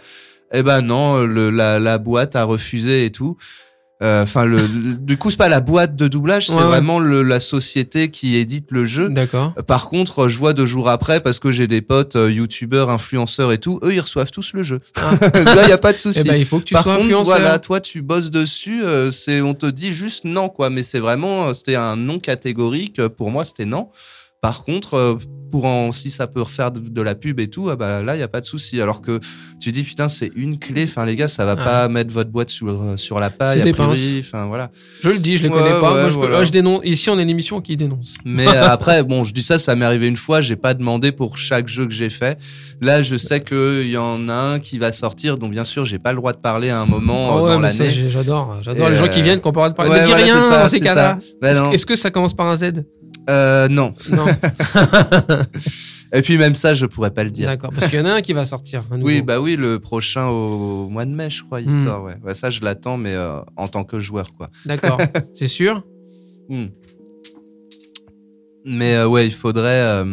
[0.53, 3.35] Eh ben non, le, la, la boîte a refusé et tout.
[4.23, 4.45] Enfin,
[4.99, 6.67] du coup, c'est pas la boîte de doublage, c'est Ouais, ouais.
[6.67, 9.09] vraiment le, la société qui édite le jeu.
[9.09, 9.53] D'accord.
[9.67, 13.51] Par contre, je vois deux jours après, parce que j'ai des potes euh, youtubeurs, influenceurs
[13.51, 14.79] et tout, eux, ils reçoivent tous le jeu.
[14.95, 15.11] Ah.
[15.43, 16.21] Là, il y a pas de souci.
[16.23, 17.35] Eh ben, il faut que tu Par sois contre, influenceur.
[17.37, 20.69] voilà, toi, tu bosses dessus, euh, c'est, on te dit juste non, quoi.
[20.69, 23.05] Mais c'est vraiment, euh, c'était un non catégorique.
[23.07, 23.89] Pour moi, c'était non.
[24.41, 25.17] Par contre,
[25.55, 28.17] pour en, si ça peut refaire de, de la pub et tout, ah bah là,
[28.17, 28.81] il y a pas de souci.
[28.81, 29.21] Alors que
[29.61, 30.83] tu dis, putain, c'est une clé.
[30.83, 31.63] Enfin, les gars, ça va Ah.
[31.63, 34.17] pas mettre votre boîte sur, euh, sur la paille, C'est a des priori.
[34.19, 34.69] Enfin, voilà.
[35.01, 35.93] Je le dis, je les Ouais, connais pas.
[35.93, 36.35] ouais, Moi, je, peux- voilà.
[36.35, 36.81] moi, je dénonce.
[36.83, 38.15] Ici, on est une émission qui dénonce.
[38.25, 40.41] Mais euh, après, bon, je dis ça, ça m'est arrivé une fois.
[40.41, 42.37] J'ai pas demandé pour chaque jeu que j'ai fait.
[42.81, 45.99] Là, je sais qu'il y en a un qui va sortir, dont bien sûr, j'ai
[45.99, 47.89] pas le droit de parler à un moment euh, ouais, dans l'année.
[47.89, 48.57] j'adore.
[48.61, 50.01] J'adore les gens euh, qui viennent, qui ont pas le droit de parler.
[50.01, 51.19] ne dis voilà, rien ça, dans ces cas-là.
[51.41, 52.83] Ben est-ce que ça commence par un Z?
[53.29, 53.93] Euh, non.
[54.11, 54.25] Non.
[56.13, 57.47] Et puis même ça, je pourrais pas le dire.
[57.47, 57.71] D'accord.
[57.71, 58.83] Parce qu'il y en a un qui va sortir.
[59.01, 61.83] Oui, bah oui, le prochain au mois de mai, je crois, il Hmm.
[61.83, 62.03] sort.
[62.03, 62.15] Ouais.
[62.23, 64.49] Ouais, ça, je l'attends, mais euh, en tant que joueur, quoi.
[64.65, 64.97] D'accord.
[65.33, 65.83] C'est sûr?
[66.47, 66.65] Hmm.
[68.65, 70.03] Mais euh, ouais, il faudrait.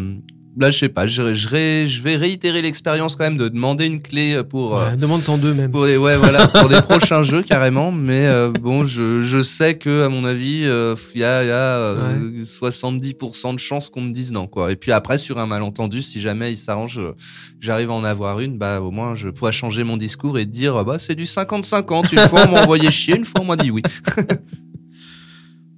[0.59, 3.87] Là, je sais pas, je, je, ré- je vais réitérer l'expérience quand même de demander
[3.87, 4.77] une clé pour.
[4.77, 5.71] euh, Ouais, demande 102 même.
[5.71, 9.77] pour des, ouais, voilà, pour des prochains jeux carrément, mais euh, bon, je, je sais
[9.79, 13.89] que à mon avis, euh, il y a, il y a euh, 70% de chances
[13.89, 14.71] qu'on me dise non, quoi.
[14.73, 17.01] Et puis après, sur un malentendu, si jamais il s'arrange,
[17.61, 20.85] j'arrive à en avoir une, bah au moins je pourrais changer mon discours et dire,
[20.85, 22.13] bah c'est du 50-50.
[22.13, 23.83] Une fois on m'a envoyé chier, une fois on m'a dit oui.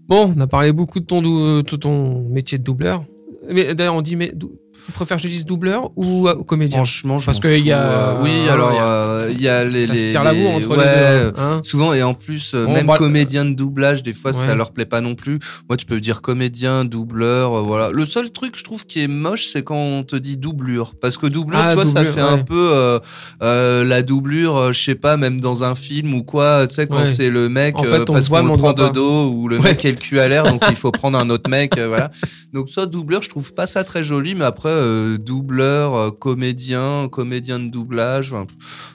[0.07, 3.05] Bon, on a parlé beaucoup de ton, de ton métier de doubleur.
[3.51, 4.53] Mais d'ailleurs, on dit, mais dou-
[4.87, 6.77] tu préfères que je dise doubleur ou euh, comédien?
[6.79, 9.49] Franchement, je Parce qu'il y a- euh, oui, alors il y a- euh, il y
[9.49, 10.85] a les, Ça se les, tire la bourre les- entre ouais,
[11.25, 11.41] les deux.
[11.41, 11.61] hein.
[11.63, 14.47] Souvent et en plus euh, Bon, même bah, comédien de doublage des fois Ouais.
[14.47, 15.39] ça leur plaît pas non plus.
[15.69, 17.91] Moi tu peux dire comédien, doubleur, euh, voilà.
[17.93, 21.17] Le seul truc je trouve qui est moche c'est quand on te dit doublure parce
[21.19, 22.99] que doublure Ah, toi ça doublure, fait un peu euh,
[23.43, 26.87] euh, la doublure euh, je sais pas même dans un film ou quoi tu sais
[26.87, 27.07] quand Ouais.
[27.07, 29.59] c'est le mec En fait, euh, on parce qu'on le prend de dos ou le
[29.59, 29.71] Ouais.
[29.73, 32.11] mec a le cul à l'air donc il faut prendre un autre mec euh, voilà.
[32.53, 37.09] Donc ça doubleur je trouve pas ça très joli mais après euh, doubleur, euh, comédien,
[37.11, 38.47] comédien de doublage enfin,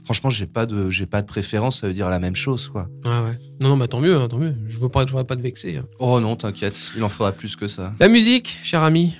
[0.04, 2.88] franchement j'ai pas de j'ai pas de préférence ça veut dire la même chose quoi.
[3.06, 3.38] Ah ouais.
[3.62, 4.56] Non, non, bah tant mieux, hein, tant mieux.
[4.68, 5.78] Je veux pas, je voudrais pas te vexer.
[5.78, 5.86] hein.
[6.00, 7.94] Oh non, t'inquiète, il en faudra plus que ça.
[8.00, 9.16] La musique, cher ami.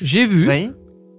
[0.00, 0.70] J'ai vu Oui,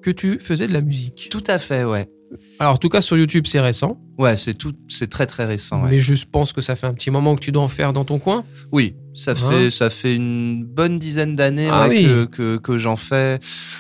[0.02, 1.28] que tu faisais de la musique.
[1.32, 2.10] tout à fait, ouais.
[2.59, 3.99] Alors, en tout cas, sur YouTube, c'est récent.
[4.17, 5.84] Ouais, c'est tout, c'est très très récent.
[5.84, 5.91] Ouais.
[5.91, 8.05] Mais je pense que ça fait un petit moment que tu dois en faire dans
[8.05, 8.43] ton coin.
[8.71, 12.03] Oui, ça Hein fait ça fait une bonne dizaine d'années Ah ouais, oui.
[12.03, 13.39] que, que que j'en fais,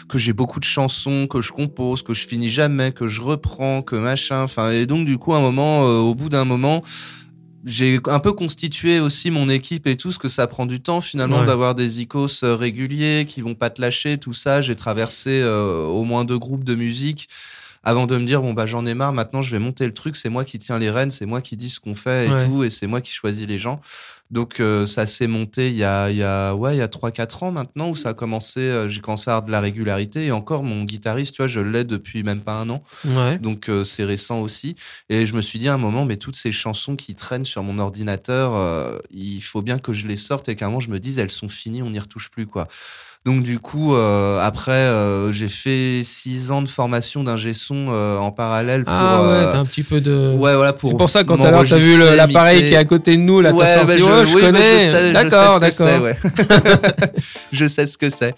[0.09, 3.81] que j'ai beaucoup de chansons, que je compose, que je finis jamais, que je reprends,
[3.81, 4.41] que machin.
[4.43, 6.81] Enfin, et donc du coup, à un moment, euh, au bout d'un moment.
[7.63, 10.99] J'ai un peu constitué aussi mon équipe et tout, ce que ça prend du temps
[10.99, 11.45] finalement Ouais.
[11.45, 14.61] d'avoir des icos euh, réguliers qui vont pas te lâcher, tout ça.
[14.61, 17.29] J'ai traversé euh, au moins deux groupes de musique
[17.83, 20.15] avant de me dire bon bah j'en ai marre maintenant je vais monter le truc
[20.15, 22.45] c'est moi qui tiens les rênes c'est moi qui dis ce qu'on fait et Ouais.
[22.45, 23.81] tout et c'est moi qui choisis les gens
[24.29, 26.87] donc euh, ça s'est monté il y a il y a ouais il y a
[26.87, 29.59] trois quatre ans maintenant où ça a commencé euh, j'ai commencé à avoir de la
[29.59, 33.39] régularité et encore mon guitariste tu vois je l'ai depuis même pas un an Ouais.
[33.39, 34.75] donc euh, c'est récent aussi
[35.09, 37.63] et je me suis dit à un moment mais toutes ces chansons qui traînent sur
[37.63, 40.99] mon ordinateur il faut bien que je les sorte et qu'à un moment je me
[40.99, 42.67] dise elles sont finies on n'y retouche plus quoi
[43.23, 48.17] donc du coup, euh, après, euh, j'ai fait six ans de formation d'ingé son euh,
[48.17, 48.93] en parallèle pour.
[48.95, 50.33] Ah ouais, euh, t'as un petit peu de.
[50.33, 50.89] ouais, voilà pour.
[50.89, 53.21] c'est pour ça quand tout à l'heure t'as vu l'appareil qui est à côté de
[53.21, 55.13] nous, là, t'as ouais, sorti, bah, je, ouais, je oui, bah, connais.
[55.13, 56.01] d'accord, que d'accord.
[56.01, 56.17] ouais.
[57.51, 58.33] je sais ce que c'est.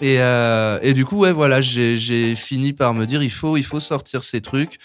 [0.00, 3.58] Et, euh, et du coup, ouais, voilà, j'ai j'ai fini par me dire, il faut,
[3.58, 4.78] il faut sortir ces trucs.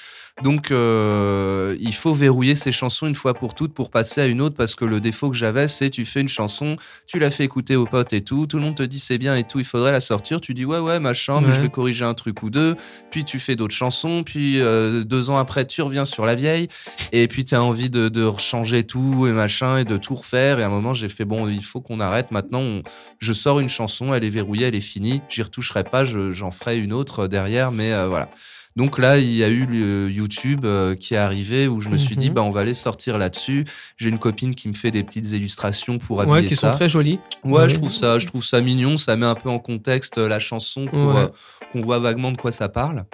[0.44, 4.40] Donc, euh, il faut verrouiller ces chansons une fois pour toutes pour passer à une
[4.40, 6.76] autre parce que le défaut que j'avais, c'est tu fais une chanson,
[7.08, 9.36] tu la fais écouter aux potes et tout, tout le monde te dit c'est bien
[9.36, 11.54] et tout, il faudrait la sortir, tu dis ouais, ouais, machin, mais Ouais.
[11.56, 12.76] je vais corriger un truc ou deux,
[13.10, 16.68] puis tu fais d'autres chansons, puis euh, deux ans après, tu reviens sur la vieille,
[17.12, 20.60] et puis tu as envie de, de changer tout et machin et de tout refaire.
[20.60, 22.30] Et à un moment, j'ai fait bon, il faut qu'on arrête.
[22.32, 22.84] Maintenant, on-
[23.20, 25.22] je sors une chanson, elle est verrouillée, elle est finie.
[25.30, 28.30] J'y retoucherai pas, je- j'en ferai une autre derrière, mais euh, voilà.
[28.78, 31.98] Donc là, il y a eu le YouTube euh, qui est arrivé où je me
[31.98, 32.36] suis dit, Mhm.
[32.36, 33.66] bah, on va aller sortir là-dessus.
[33.98, 36.72] J'ai une copine qui me fait des petites illustrations pour Ouais, habiller qui ça.
[36.72, 37.20] sont très jolis.
[37.44, 37.70] Ouais, Ouais.
[37.70, 38.96] je trouve ça, je trouve ça mignon.
[38.98, 40.90] Ça met un peu en contexte euh, la chanson Ouais.
[40.94, 41.28] euh,
[41.74, 43.06] qu'on voit vaguement de quoi ça parle.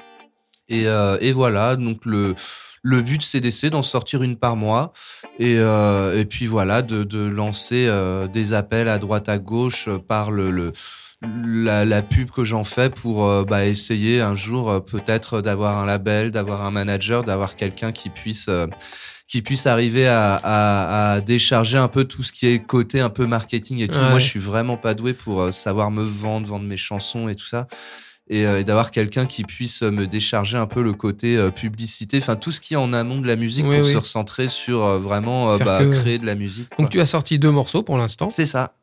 [0.68, 1.76] Et, euh, et voilà.
[1.78, 2.36] Donc le
[2.86, 4.92] le but c'est d'essayer d'en sortir une par mois
[5.40, 9.88] et euh, et puis voilà de de lancer euh, des appels à droite à gauche
[10.10, 10.74] par le, le
[11.46, 15.78] la, la pub que j'en fais pour euh, bah, essayer un jour euh, peut-être d'avoir
[15.80, 18.68] un label, d'avoir un manager, d'avoir quelqu'un qui puisse euh,
[19.28, 23.10] qui puisse arriver à, à, à décharger un peu tout ce qui est côté un
[23.10, 23.98] peu marketing et tout.
[23.98, 24.10] Ouais.
[24.10, 27.46] Moi, je suis vraiment pas doué pour savoir me vendre, vendre mes chansons et tout
[27.46, 27.68] ça.
[28.30, 32.52] Et, et d'avoir quelqu'un qui puisse me décharger un peu le côté publicité, enfin tout
[32.52, 33.92] ce qui est en amont de la musique Oui, pour oui.
[33.94, 36.70] se recentrer sur vraiment bah, que- créer de la musique.
[36.70, 36.84] quoi.
[36.84, 38.30] Donc tu as sorti deux morceaux pour l'instant.
[38.30, 38.74] C'est ça.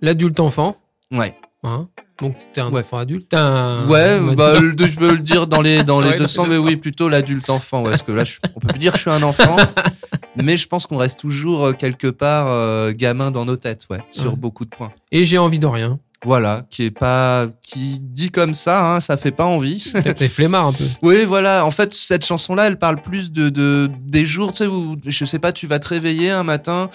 [0.00, 0.76] L'adulte enfant.
[1.12, 1.34] Ouais.
[1.64, 1.88] Hein
[2.20, 2.80] Donc t'es un Ouais.
[2.80, 3.32] enfant adulte.
[3.34, 3.86] un...
[3.88, 6.48] Ouais, bah, je peux le dire dans les dans les Ouais, dans les 200, mais
[6.50, 6.64] 200.
[6.66, 7.82] oui, plutôt l'adulte enfant.
[7.82, 9.56] Ouais, parce que là, je, on peut plus dire que je suis un enfant,
[10.36, 13.98] mais je pense qu'on reste toujours euh, quelque part euh, gamin dans nos têtes, ouais,
[14.10, 14.36] sur Ouais.
[14.36, 14.92] beaucoup de points.
[15.12, 15.98] Et j'ai envie de rien.
[16.24, 19.78] Voilà, qui est pas, qui dit comme ça, hein, ça fait pas envie.
[20.28, 20.84] Flemmard un peu.
[21.02, 21.64] oui, voilà.
[21.64, 25.24] En fait, cette chanson-là, elle parle plus de, de des jours, tu sais, où je
[25.24, 26.90] sais pas, tu vas te réveiller un matin.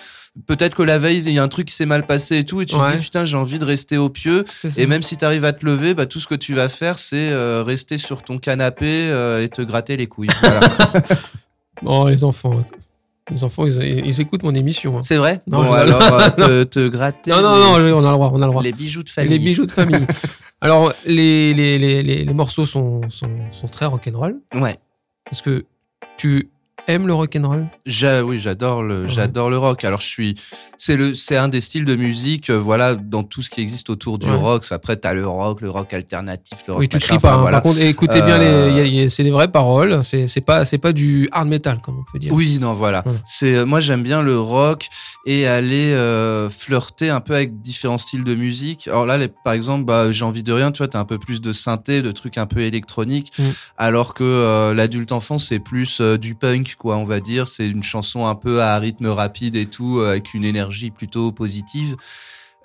[0.47, 2.59] Peut-être que la veille, il y a un truc qui s'est mal passé et tout,
[2.61, 4.45] et tu te dis putain, j'ai envie de rester au pieu.
[4.77, 6.99] Et même si tu arrives à te lever, bah, tout ce que tu vas faire,
[6.99, 10.29] c'est euh, rester sur ton canapé euh, et te gratter les couilles.
[10.41, 10.61] Voilà.
[11.85, 12.63] Oh, les enfants.
[13.31, 14.97] Les enfants, ils, ils écoutent mon émission.
[14.97, 15.01] hein.
[15.01, 18.05] c'est vrai Non, Bon, je- alors, euh, te, te gratter Non, non, les, non, on
[18.05, 18.31] a le droit.
[18.33, 18.61] On a le droit.
[18.63, 19.39] les bijoux de Les famille.
[19.39, 20.05] bijoux de famille.
[20.61, 24.39] Alors, les, les, les, les, les morceaux sont, sont, sont très rock'n'roll.
[24.55, 24.77] Ouais.
[25.25, 25.65] Parce que
[26.17, 26.49] tu
[26.87, 29.83] aimes le rock'n'roll J'a- oui, j'adore le, j'adore le rock.
[29.85, 30.35] Alors je suis,
[30.77, 33.89] c'est le, c'est un des styles de musique, euh, voilà, dans tout ce qui existe
[33.89, 34.35] autour du Ouais.
[34.35, 34.65] rock.
[34.71, 36.81] Après, t'as le rock, le rock alternatif, le rock.
[36.81, 37.29] Oui, tu machin, cries pas.
[37.29, 37.41] enfin, hein.
[37.41, 37.57] voilà.
[37.61, 40.03] Par contre, écoutez bien Euh, C'est des vraies paroles.
[40.03, 42.33] C'est c'est pas c'est pas du hard metal comme on peut dire.
[42.33, 43.03] Oui, non, voilà.
[43.25, 44.87] C'est euh, moi j'aime bien le rock
[45.25, 48.87] et aller euh, flirter un peu avec différents styles de musique.
[48.87, 51.17] Alors là, les- par exemple, bah, j'ai envie de rien, tu vois, t'as un peu
[51.17, 53.43] plus de synthé, de trucs un peu électroniques, Mm.
[53.77, 57.47] alors que l'adulte enfant c'est plus du punk, quoi, on va dire.
[57.47, 61.31] C'est une chanson un peu à rythme rapide et tout, euh, avec une énergie plutôt
[61.31, 61.95] positive.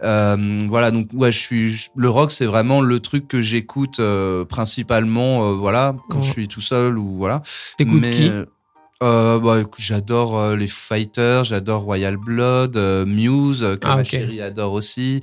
[0.05, 4.45] Euh, voilà, donc ouais, je suis le rock, c'est vraiment le truc que j'écoute euh,
[4.45, 6.27] principalement, euh, voilà, quand Ouais.
[6.27, 7.43] je suis tout seul ou voilà.
[7.77, 8.31] T'écoutes qui?
[9.03, 13.87] Euh, euh, bah, j'adore euh, les Foo Fighters, j'adore Royal Blood, euh, Muse, euh, que
[13.87, 14.09] Ah, ma ok.
[14.09, 15.21] chérie adore aussi.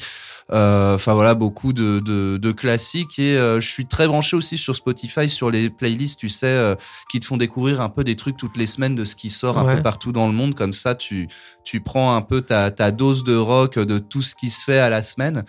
[0.53, 4.57] Euh, Enfin voilà, beaucoup de, de, de classiques et euh, je suis très branché aussi
[4.59, 6.75] sur Spotify, sur les playlists, tu sais, euh,
[7.09, 9.57] qui te font découvrir un peu des trucs toutes les semaines de ce qui sort
[9.57, 10.53] un peu partout dans le monde.
[10.53, 11.27] Comme ça, tu,
[11.63, 14.77] tu prends un peu ta, ta dose de rock de tout ce qui se fait
[14.79, 15.43] à la semaine.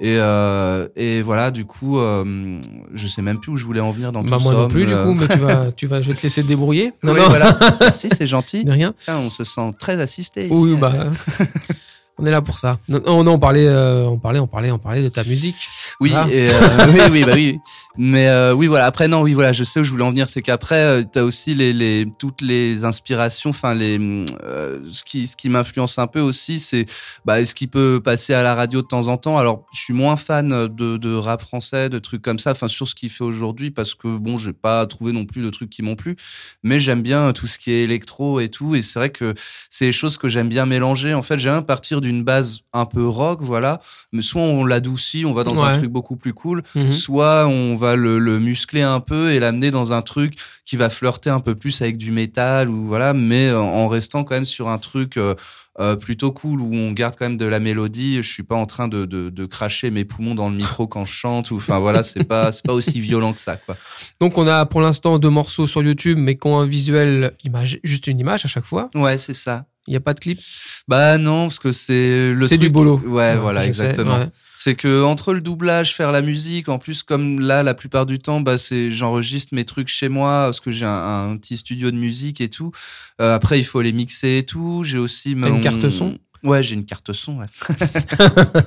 [0.00, 2.60] Et, euh, et voilà, du coup, euh,
[2.94, 4.58] je sais même plus où je voulais en venir dans Bah tout moi ça.
[4.60, 6.92] non plus du coup, mais tu vas tu vas je vais te laisser te débrouiller.
[7.02, 7.28] Non oui, non.
[7.28, 7.58] voilà.
[7.80, 8.64] Merci, c'est gentil.
[8.64, 8.92] De rien.
[8.98, 10.44] Putain, on se sent très assisté.
[10.46, 10.52] Ici.
[10.54, 10.92] Oui bah.
[12.20, 12.78] On est là pour ça.
[12.88, 15.56] Non, non, non, on parlait, euh, on parlait, on parlait, on parlait de ta musique.
[16.00, 16.26] Oui, Ah.
[16.30, 16.52] et, euh,
[16.92, 17.58] oui, oui, bah oui.
[17.96, 18.86] Mais euh, oui, voilà.
[18.86, 19.52] Après, non, oui, voilà.
[19.52, 22.40] Je sais où je voulais en venir, c'est qu'après, euh, t'as aussi les, les, toutes
[22.42, 23.50] les inspirations.
[23.50, 23.98] Enfin, les,
[24.90, 26.86] ce qui, ce qui m'influence un peu aussi, c'est
[27.24, 29.38] bah, ce qui peut passer à la radio de temps en temps.
[29.38, 32.50] Alors, je suis moins fan de, de rap français, de trucs comme ça.
[32.52, 35.50] Enfin, sur ce qu'il fait aujourd'hui, parce que bon, j'ai pas trouvé non plus de
[35.50, 36.16] trucs qui m'ont plu.
[36.64, 38.74] Mais j'aime bien tout ce qui est électro et tout.
[38.74, 39.34] Et c'est vrai que
[39.70, 41.14] c'est des choses que j'aime bien mélanger.
[41.14, 43.80] En fait, j'aime bien partir d'une base un peu rock, voilà.
[44.12, 46.90] Mais soit on l'adoucit, on va dans un truc beaucoup plus cool Mhm.
[46.90, 50.34] soit on va le, le muscler un peu et l'amener dans un truc
[50.64, 54.24] qui va flirter un peu plus avec du métal ou voilà, mais en, en restant
[54.24, 55.34] quand même sur un truc euh,
[55.80, 58.16] euh, plutôt cool où on garde quand même de la mélodie.
[58.16, 61.04] Je suis pas en train de, de, de cracher mes poumons dans le micro quand
[61.04, 63.76] je chante ou enfin voilà, c'est pas c'est pas aussi violent que ça quoi.
[64.20, 67.78] Donc on a pour l'instant deux morceaux sur YouTube, mais qui ont un visuel image,
[67.84, 68.88] juste une image à chaque fois.
[68.94, 69.66] Ouais, c'est ça.
[69.88, 70.38] Il n'y a pas de clip?
[70.86, 73.00] Bah non, parce que c'est le C'est du boulot.
[73.06, 74.18] Ouais, voilà, exactement.
[74.18, 74.28] ouais.
[74.54, 78.18] C'est que entre le doublage, faire la musique, en plus comme là, la plupart du
[78.18, 81.90] temps, bah c'est j'enregistre mes trucs chez moi parce que j'ai un, un petit studio
[81.90, 82.70] de musique et tout.
[83.22, 84.82] Euh, après, il faut les mixer et tout.
[84.84, 86.18] J'ai aussi T'as une mon- carte son?
[86.44, 87.38] Ouais, j'ai une carte son.
[87.38, 87.46] Ouais.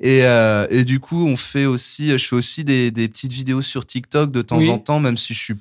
[0.00, 3.62] et euh, et du coup, on fait aussi, je fais aussi des des petites vidéos
[3.62, 4.70] sur TikTok de temps Oui.
[4.70, 5.54] en temps, même si je suis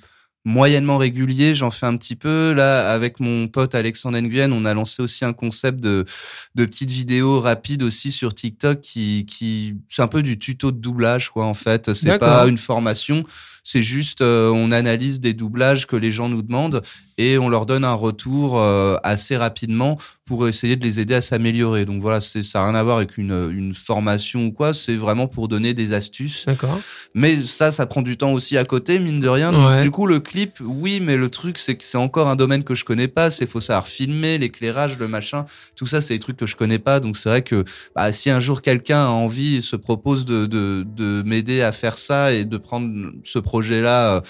[0.46, 2.54] moyennement régulier, j'en fais un petit peu.
[2.54, 6.06] Là, avec mon pote Alexandre Nguyen, on a lancé aussi un concept de,
[6.54, 10.78] de petites vidéos rapides aussi sur TikTok qui, qui, c'est un peu du tuto de
[10.78, 11.92] doublage, quoi, en fait.
[11.94, 13.24] C'est pas une formation.
[13.66, 16.82] C'est juste, euh, on analyse des doublages que les gens nous demandent
[17.18, 21.22] et on leur donne un retour euh, assez rapidement pour essayer de les aider à
[21.22, 21.86] s'améliorer.
[21.86, 24.74] Donc voilà, c'est, ça n'a rien à voir avec une, une formation ou quoi.
[24.74, 26.46] C'est vraiment pour donner des astuces.
[26.46, 26.80] D'accord.
[27.14, 29.52] Mais ça, ça prend du temps aussi à côté, mine de rien.
[29.52, 29.82] Donc, Ouais.
[29.82, 32.76] Du coup, le clip, oui, mais le truc, c'est que c'est encore un domaine que
[32.76, 33.32] je connais pas.
[33.32, 35.46] C'est faut savoir filmer, l'éclairage, le machin.
[35.76, 37.00] Tout ça, c'est des trucs que je connais pas.
[37.00, 37.64] Donc c'est vrai que
[37.96, 41.72] bah, si un jour quelqu'un a envie, et se propose de, de, de m'aider à
[41.72, 44.22] faire ça et de prendre ce projet-là, euh,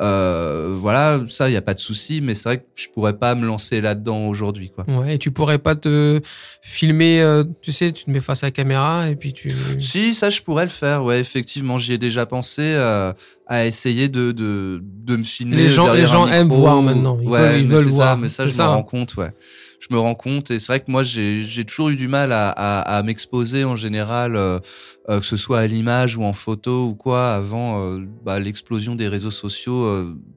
[0.00, 2.20] euh, voilà, ça, il y a pas de souci.
[2.20, 4.84] Mais c'est vrai que je pourrais pas me lancer là-dedans aujourd'hui, quoi.
[4.88, 6.20] Ouais, et tu pourrais pas te
[6.62, 9.52] filmer, euh, tu sais, tu te mets face à la caméra et puis tu.
[9.78, 11.04] Si, ça, je pourrais le faire.
[11.04, 13.12] Ouais, effectivement, j'y ai déjà pensé euh,
[13.46, 15.56] à essayer de, de, de me filmer.
[15.56, 17.18] Les gens- derrière les gens un aiment voir maintenant.
[17.22, 18.14] Ils ouais, veulent- ils mais veulent voir.
[18.14, 19.30] Ça, mais ça, je me rends compte, ouais.
[19.86, 22.48] Je me rends compte et c'est vrai que moi j'ai toujours eu du mal à,
[22.48, 24.58] à, à m'exposer en général, euh,
[25.10, 28.94] euh, que ce soit à l'image ou en photo ou quoi, avant euh, bah, l'explosion
[28.94, 29.86] des réseaux sociaux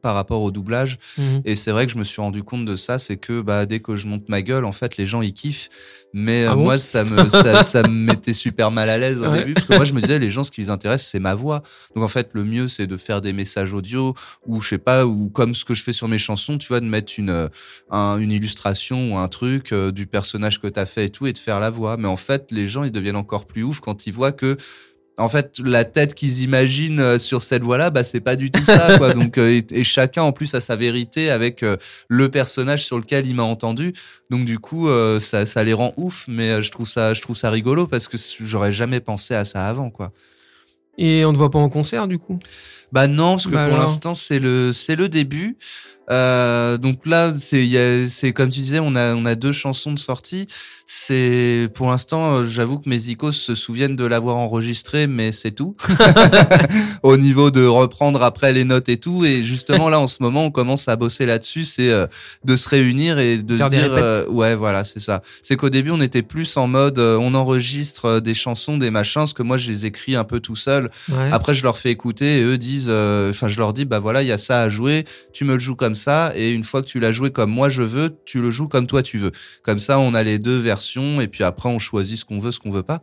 [0.02, 0.98] par rapport au doublage.
[1.18, 1.44] Mhm.
[1.46, 3.80] Et c'est vrai que je me suis rendu compte de ça, c'est que bah, dès
[3.80, 5.70] que je monte ma gueule, en fait, les gens ils kiffent.
[6.14, 9.20] Mais euh, Ah bon moi, ça me, ça, ça me mettait super mal à l'aise
[9.22, 9.40] au Ouais.
[9.40, 11.36] début, parce que moi, je me disais, les gens, ce qui les intéresse, c'est ma
[11.36, 11.64] voix.
[11.96, 15.06] Donc en fait, le mieux, c'est de faire des messages audio, ou je sais pas,
[15.06, 17.50] ou comme ce que je fais sur mes chansons, tu vois, de mettre une, euh,
[17.92, 21.34] un- une illustration ou un truc euh, du personnage que t'as fait et tout, et
[21.34, 21.98] de faire la voix.
[21.98, 24.58] Mais en fait, les gens, ils deviennent encore plus ouf quand ils voient que
[25.18, 28.64] en fait, la tête qu'ils imaginent euh, sur cette voie-là, bah, c'est pas du tout
[28.64, 29.14] ça, quoi.
[29.14, 33.00] Donc, euh, et, et chacun, en plus, a sa vérité avec euh, le personnage sur
[33.00, 33.94] lequel il m'a entendu.
[34.30, 34.88] Donc, du coup,
[35.20, 38.18] ça, ça les rend ouf, mais je trouve ça, je trouve ça rigolo parce que
[38.42, 40.12] j'aurais jamais pensé à ça avant, quoi.
[40.98, 42.40] Et on ne voit pas en concert du coup?
[42.92, 45.58] Bah non, parce que Bah pour l'instant, c'est le, c'est le début.
[46.10, 50.00] Euh, donc là, c'est c'est comme tu disais, on a on a deux chansons de
[50.00, 50.48] sortie.
[50.90, 55.52] C'est pour l'instant, euh, j'avoue que mes icos se souviennent de l'avoir enregistré, mais c'est
[55.52, 55.76] tout.
[57.04, 59.26] Au niveau de reprendre après les notes et tout.
[59.26, 61.66] Et justement là, en ce moment, on commence à bosser là-dessus.
[61.66, 62.08] C'est euh,
[62.46, 65.24] de se réunir et de Faire se des dire, euh, ouais, voilà, c'est ça.
[65.44, 69.34] C'est qu'au début, on était plus en mode, on enregistre des chansons, des machins, parce
[69.34, 70.90] que moi, je les écris un peu tout seul.
[71.10, 71.30] Ouais.
[71.34, 74.22] Après, je leur fais écouter et eux disent, euh, enfin, je leur dis, bah voilà,
[74.22, 76.82] il y a ça à jouer, tu me le joues comme ça, et une fois
[76.82, 79.32] que tu l'as joué comme moi je veux, tu le joues comme toi tu veux.
[79.64, 82.52] Comme ça, on a les deux versions, et puis après, on choisit ce qu'on veut,
[82.52, 83.02] ce qu'on veut pas.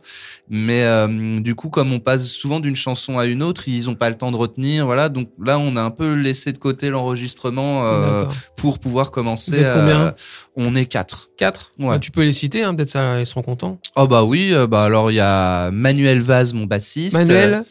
[0.49, 3.95] Mais euh, du coup, comme on passe souvent d'une chanson à une autre, ils ont
[3.95, 5.09] pas le temps de retenir, voilà.
[5.09, 9.51] Donc là, on a un peu laissé de côté l'enregistrement euh, pour pouvoir commencer.
[9.51, 10.13] Vous êtes combien
[10.55, 11.29] On est quatre.
[11.37, 11.95] Quatre Ouais.
[11.95, 13.79] Ah, Tu peux les citer, hein, peut-être ça, ils seront contents.
[13.95, 17.17] Oh bah oui, bah alors il y a Manuel Vaz, mon bassiste.
[17.17, 17.63] Manuel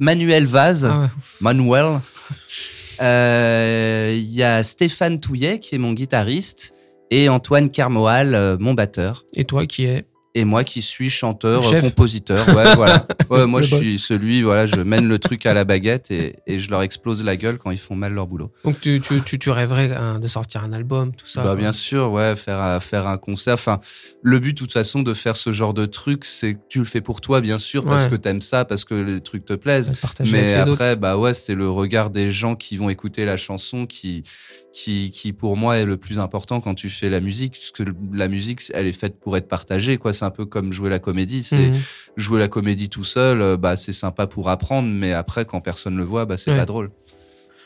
[0.00, 0.84] Manuel Vaz.
[0.90, 1.06] Ah ouais.
[1.40, 2.00] Manuel.
[3.00, 6.74] Euh, Il y a Stéphane Touillet qui est mon guitariste
[7.12, 9.24] et Antoine Carmoal, euh, mon batteur.
[9.36, 10.04] Et toi qui es
[10.38, 11.82] Et moi qui suis chanteur, Chef.
[11.82, 12.46] compositeur.
[12.54, 13.06] Ouais, voilà.
[13.28, 16.36] Ouais, moi Le je suis celui, voilà, je mène le truc à la baguette et,
[16.46, 18.52] et je leur explose la gueule quand ils font mal leur boulot.
[18.64, 21.42] Donc tu, tu, tu, tu rêverais hein, de sortir un album, tout ça.
[21.42, 23.54] bah bien sûr, ouais, faire un, faire un concert.
[23.54, 23.80] Enfin,
[24.22, 26.84] le but de toute façon de faire ce genre de truc, c'est que tu le
[26.84, 30.30] fais pour toi, bien sûr, parce que t'aimes ça, parce que les trucs te partager
[30.30, 30.72] Mais autres.
[30.72, 34.22] après, bah ouais, c'est le regard des gens qui vont écouter la chanson qui,
[34.78, 37.82] qui, qui pour moi est le plus important quand tu fais la musique, parce que
[38.12, 40.12] la musique, elle est faite pour être partagée, quoi.
[40.12, 41.42] C'est un peu comme jouer la comédie.
[41.42, 41.80] C'est Mhm.
[42.16, 45.96] jouer la comédie tout seul, euh, bah c'est sympa pour apprendre, mais après, quand personne
[45.96, 46.56] le voit, bah c'est Ouais.
[46.58, 46.90] pas drôle.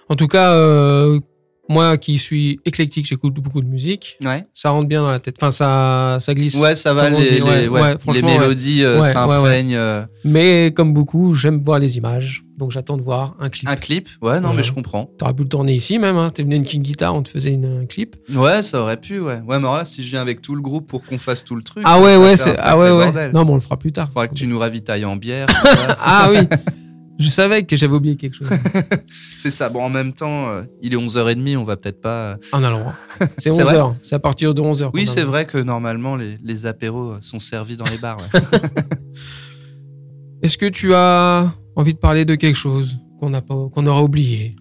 [0.08, 1.20] En tout cas, euh,
[1.68, 4.18] moi qui suis éclectique, j'écoute beaucoup de musique.
[4.24, 4.44] Ouais.
[4.52, 5.36] Ça rentre bien dans la tête.
[5.38, 6.54] Enfin, ça, ça glisse.
[6.56, 7.08] Ouais, ça va.
[7.08, 9.74] Les, les, ouais, ouais, ouais, les mélodies euh, s'imprègnent.
[9.76, 12.44] euh, Mais comme beaucoup, j'aime voir les images.
[12.58, 13.68] Donc j'attends de voir un clip.
[13.68, 14.08] Un clip?
[14.20, 15.10] Ouais, non, mais je comprends.
[15.18, 16.16] T'aurais pu le tourner ici même.
[16.16, 16.30] Hein.
[16.32, 18.14] T'es venu une King Guitar, on te faisait une, un clip.
[18.34, 19.34] Ouais, ça aurait pu, ouais.
[19.36, 21.56] Ouais, mais alors là, si je viens avec tout le groupe pour qu'on fasse tout
[21.56, 21.82] le truc.
[21.86, 23.04] Ah ouais, ouais, c'est ah ouais, ouais.
[23.04, 23.32] bordel.
[23.32, 24.08] Non, mais on le fera plus tard.
[24.08, 25.46] Faudra que tu nous ravitailles en bière.
[26.00, 26.38] Ah oui.
[27.18, 28.48] Je savais que j'avais oublié quelque chose.
[29.38, 29.68] C'est ça.
[29.68, 32.32] Bon, en même temps, euh, il est 11h30, on va peut-être pas.
[32.32, 32.94] euh, On a le droit.
[33.38, 33.94] C'est C'est 11h.
[34.02, 34.90] C'est à partir de 11h.
[34.94, 38.18] Oui, c'est vrai que normalement, les, les apéros sont servis dans les bars.
[38.18, 38.40] ouais.
[40.42, 43.30] Est-ce que tu as envie de parler de quelque chose qu'on
[43.70, 44.56] qu'on aura oublié?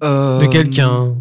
[0.00, 1.14] De Euh, quelqu'un?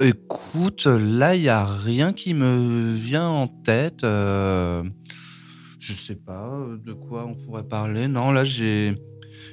[0.00, 4.04] Écoute, là, il y a rien qui me vient en tête.
[4.04, 4.82] euh,
[5.78, 8.08] je sais pas euh, de quoi on pourrait parler.
[8.08, 8.96] Non, là, j'ai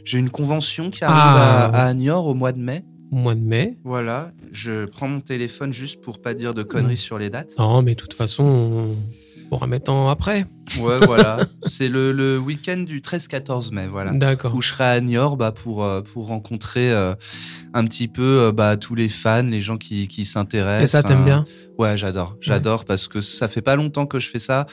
[0.04, 1.66] j'ai une convention qui arrive Ah.
[1.74, 2.84] à, à Niort au mois de mai.
[3.12, 6.98] au mois de mai Voilà, je prends mon téléphone juste pour pas dire de conneries
[6.98, 7.54] sur les dates.
[7.58, 8.96] Non, mais de toute façon, on
[9.50, 10.46] pourra mettre en après.
[10.80, 11.40] Ouais, voilà.
[11.66, 14.12] C'est le, le week-end du 13-14 mai, voilà.
[14.12, 14.54] D'accord.
[14.56, 17.16] Où je serai à Niort bah, pour, euh, pour rencontrer euh,
[17.74, 20.84] un petit peu euh, bah, tous les fans, les gens qui, qui s'intéressent.
[20.84, 21.46] Et ça, t'aimes bien?
[21.80, 22.36] Ouais, j'adore.
[22.42, 24.68] J'adore parce que ça fait pas longtemps que je fais ça.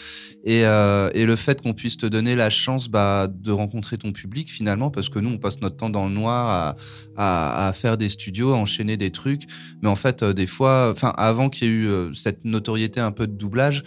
[0.45, 4.13] Et, euh, et le fait qu'on puisse te donner la chance bah, de rencontrer ton
[4.13, 6.77] public finalement, parce que nous, on passe notre temps dans le noir à,
[7.17, 9.45] à, à faire des studios, à enchaîner des trucs.
[9.83, 13.13] Mais en fait, euh, des fois, enfin, avant qu'il y ait eu cette notoriété un
[13.13, 13.85] peu de doublage,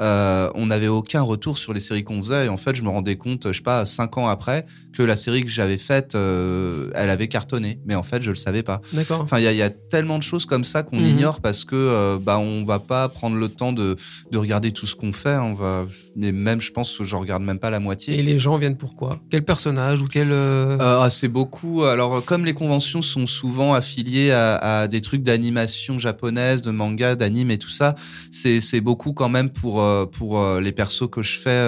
[0.00, 2.46] on n'avait aucun retour sur les séries qu'on faisait.
[2.46, 5.16] Et en fait, je me rendais compte, je sais pas, cinq ans après, que la
[5.16, 7.78] série que j'avais faite, euh, elle avait cartonné.
[7.86, 8.80] Mais en fait, je le savais pas.
[8.92, 9.20] D'accord.
[9.22, 11.04] Enfin, il y, a- il y a tellement de choses comme ça qu'on Mhm.
[11.06, 13.96] ignore parce que euh, bah on va pas prendre le temps de,
[14.30, 15.36] de regarder tout ce qu'on fait.
[15.36, 15.86] On va,
[16.16, 18.18] mais même, je pense que je regarde même pas la moitié.
[18.18, 20.30] Et les gens viennent pourquoi Quel personnage ou quel.
[20.30, 21.84] euh, Euh, ah, c'est beaucoup.
[21.84, 27.14] Alors, comme les conventions sont souvent affiliées à, à des trucs d'animation japonaise, de manga,
[27.14, 27.94] d'anime et tout ça,
[28.30, 29.82] c'est beaucoup quand même pour
[30.12, 31.60] pour les persos que je fais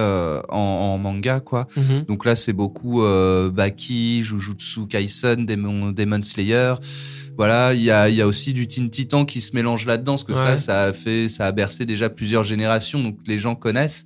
[0.48, 1.66] en, en manga, quoi.
[1.76, 2.02] mhm.
[2.08, 6.74] Donc là, c'est beaucoup euh, Baki, Jujutsu Kaisen, Demon, Demon Slayer.
[7.36, 10.12] Voilà, il y a, il y a aussi du Teen Titan qui se mélange là-dedans,
[10.12, 10.38] parce que Ouais.
[10.38, 14.04] ça, ça a fait, ça a bercé déjà plusieurs générations, donc les gens connaissent.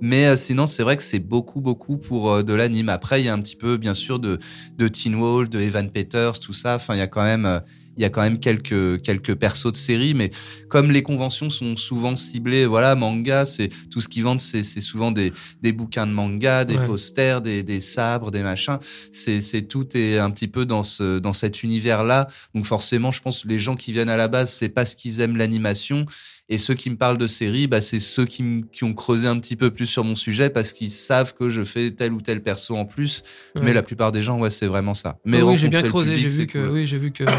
[0.00, 2.88] Mais euh, sinon, c'est vrai que c'est beaucoup, beaucoup pour euh, de l'anime.
[2.88, 4.38] Après, il y a un petit peu, bien sûr, de,
[4.78, 6.76] de Teen Wolf, de Evan Peters, tout ça.
[6.76, 7.60] Enfin, il y a quand même,
[8.00, 10.30] il y a quand même quelques, quelques persos de série, mais
[10.70, 14.80] comme les conventions sont souvent ciblées, voilà, manga, c'est tout ce qu'ils vendent, c'est c'est
[14.80, 16.86] souvent des, des bouquins de manga, des Ouais.
[16.86, 18.78] posters, des, des sabres, des machins.
[19.12, 22.28] C'est c'est tout est un petit peu dans ce dans cet univers là.
[22.54, 25.20] Donc forcément, je pense que les gens qui viennent à la base, c'est parce qu'ils
[25.20, 26.06] aiment l'animation.
[26.52, 29.54] Et ceux qui me parlent de séries, bah, c'est ceux qui, ont creusé un petit
[29.54, 32.76] peu plus sur mon sujet parce qu'ils savent que je fais tel ou tel perso
[32.76, 33.22] en plus.
[33.54, 33.62] Ouais.
[33.64, 35.18] Mais la plupart des gens, ouais, c'est vraiment ça.
[35.24, 36.18] Mais oui, j'ai bien creusé.
[36.18, 36.68] J'ai vu cool.
[36.70, 37.24] Oui, j'ai vu que.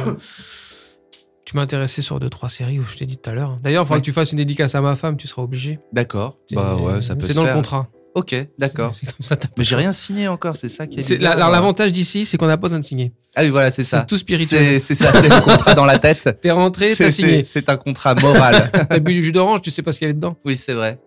[1.43, 3.59] Tu m'as intéressé sur deux trois séries où je t'ai dit tout à l'heure.
[3.61, 4.01] D'ailleurs, il faudra Ouais.
[4.01, 5.79] que tu fasses une dédicace à ma femme, tu seras obligé.
[5.91, 6.37] D'accord.
[6.47, 7.89] C'est- Bah ouais, ça peut C'est dans le contrat.
[8.13, 8.93] Ok, d'accord.
[8.93, 9.37] C'est comme ça.
[9.57, 11.03] Mais j'ai rien signé encore, c'est ça qui est.
[11.03, 13.13] C'est- Alors l'avantage d'ici, c'est qu'on n'a pas besoin de signer.
[13.35, 14.01] Ah oui, voilà, c'est c'est ça.
[14.03, 14.65] tout spirituel.
[14.81, 16.37] C'est c'est ça, c'est le contrat dans la tête.
[16.41, 17.43] T'es rentré, C'est- t'as signé.
[17.45, 18.69] C'est c'est un contrat moral.
[18.89, 20.35] T'as bu du jus d'orange, tu sais pas ce qu'il y avait dedans.
[20.43, 20.99] oui, c'est vrai.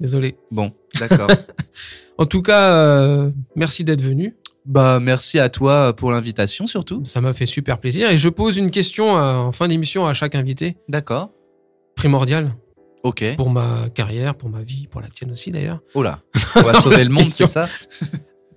[0.00, 0.36] Désolé.
[0.50, 1.28] Bon, d'accord.
[2.20, 4.34] En tout cas, euh, merci d'être venu.
[4.66, 7.00] bah, merci à toi pour l'invitation, surtout.
[7.04, 8.10] Ça m'a fait super plaisir.
[8.10, 11.30] Et je pose une question euh, en fin d'émission à chaque invité, D'accord.
[11.94, 12.54] primordiale
[13.04, 13.24] Ok.
[13.36, 15.80] pour ma carrière, pour ma vie, pour la tienne aussi d'ailleurs.
[15.94, 16.20] Oh là.
[16.56, 17.68] On va sauver le monde, c'est ça?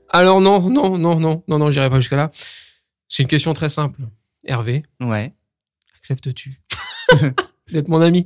[0.09, 2.31] Alors non, non, non, non, non, non, j'irai pas jusqu'à là.
[3.07, 4.01] C'est une question très simple.
[4.45, 5.33] Hervé, Ouais.
[5.97, 6.59] acceptes-tu
[7.71, 8.25] d'être mon ami?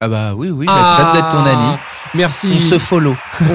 [0.00, 1.76] Ah bah oui, oui, j'accepte d'être ton ami.
[2.14, 2.52] Merci.
[2.56, 3.14] On se follow.
[3.40, 3.46] Oui.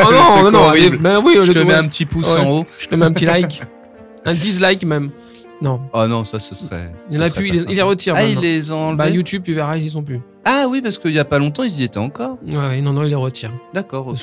[0.00, 0.72] Oh non, non, non.
[1.00, 2.40] Ben oui, Je te mets un petit pouce Ouais.
[2.40, 2.66] en haut.
[2.78, 3.62] je te mets un petit like,
[4.24, 5.10] un dislike même.
[5.60, 6.92] Non, Oh non, ça, ce serait.
[7.10, 7.50] il y en ce a serait plus.
[7.64, 8.14] pas Il, les- retire.
[8.16, 8.40] Ah, maintenant.
[8.40, 10.20] il les a enlevés Bah YouTube, tu verras, ils y sont plus.
[10.44, 12.38] Ah oui, parce qu'il y a pas longtemps, ils y étaient encore.
[12.46, 13.50] Ouais, non, non, il les retire.
[13.72, 14.16] D'accord, ok.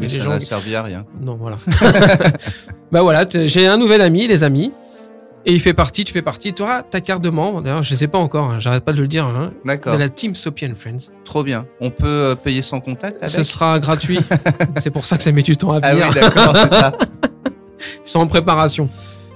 [0.00, 1.04] Mais a des ça gens n'a servi à rien.
[1.20, 1.56] Non, voilà.
[2.92, 4.72] bah voilà, j'ai un nouvel ami, les amis.
[5.46, 6.54] Et il fait partie, tu fais partie.
[6.54, 7.60] Tu auras ta carte de membre.
[7.60, 9.26] D'ailleurs, je sais pas encore, hein, j'arrête pas de le dire.
[9.26, 11.12] hein, de la team Sophie and Friends.
[11.24, 11.66] Trop bien.
[11.80, 14.18] On peut euh, payer sans contact avec Ce sera gratuit.
[14.78, 16.08] c'est pour ça que ça met du temps à Ah venir.
[16.08, 16.92] oui, d'accord, c'est ça.
[18.06, 18.88] Ils sont en préparation.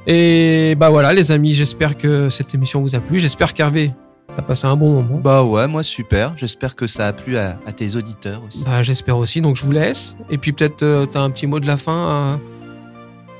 [0.06, 3.18] Et bah voilà, les amis, j'espère que cette émission vous a plu.
[3.20, 3.92] J'espère qu'Hervé,
[4.38, 5.20] t'as passé un bon moment.
[5.22, 6.32] Bah ouais, moi super.
[6.36, 8.62] J'espère que ça a plu à, à tes auditeurs aussi.
[8.64, 9.40] Bah j'espère aussi.
[9.40, 10.14] Donc je vous laisse.
[10.30, 12.36] Et puis peut-être euh, t'as un petit mot de la fin euh,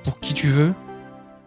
[0.03, 0.73] pour qui tu veux.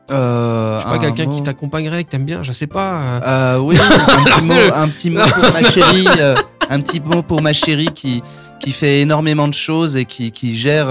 [0.09, 1.35] Euh, Je sais pas, un quelqu'un mot.
[1.35, 2.43] qui t'accompagnerait, que t'aimes bien.
[2.43, 3.19] Je sais pas.
[3.25, 6.35] euh, oui, un petit mot, un petit mot pour ma chérie, euh,
[6.69, 8.23] un petit mot pour ma chérie qui
[8.61, 10.87] qui fait énormément de choses et qui qui gère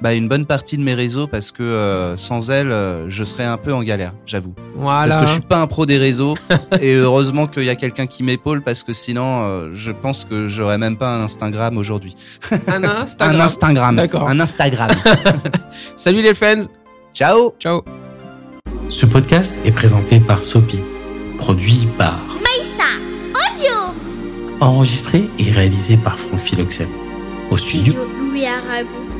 [0.00, 3.44] bah, une bonne partie de mes réseaux parce que euh, sans elle, euh, je serais
[3.44, 4.54] un peu en galère, j'avoue.
[4.76, 5.14] Voilà.
[5.14, 6.36] Parce que je suis pas un pro des réseaux
[6.80, 10.46] et heureusement qu'il y a quelqu'un qui m'épaule parce que sinon, euh, je pense que
[10.48, 12.16] j'aurais même pas un Instagram aujourd'hui.
[12.66, 13.40] Un Instagram.
[13.40, 13.96] Un Instagram.
[13.96, 14.28] D'accord.
[14.28, 14.90] Un Instagram.
[15.96, 16.66] Salut les friends.
[17.14, 17.54] Ciao.
[17.58, 17.82] Ciao.
[18.88, 20.80] Ce podcast est présenté par Sopi,
[21.38, 22.90] produit par, Maïssa
[23.32, 23.94] Audio
[24.60, 26.88] enregistré et réalisé par Franck Philoxène.
[27.50, 29.13] Au studio, Studio Louis Aragon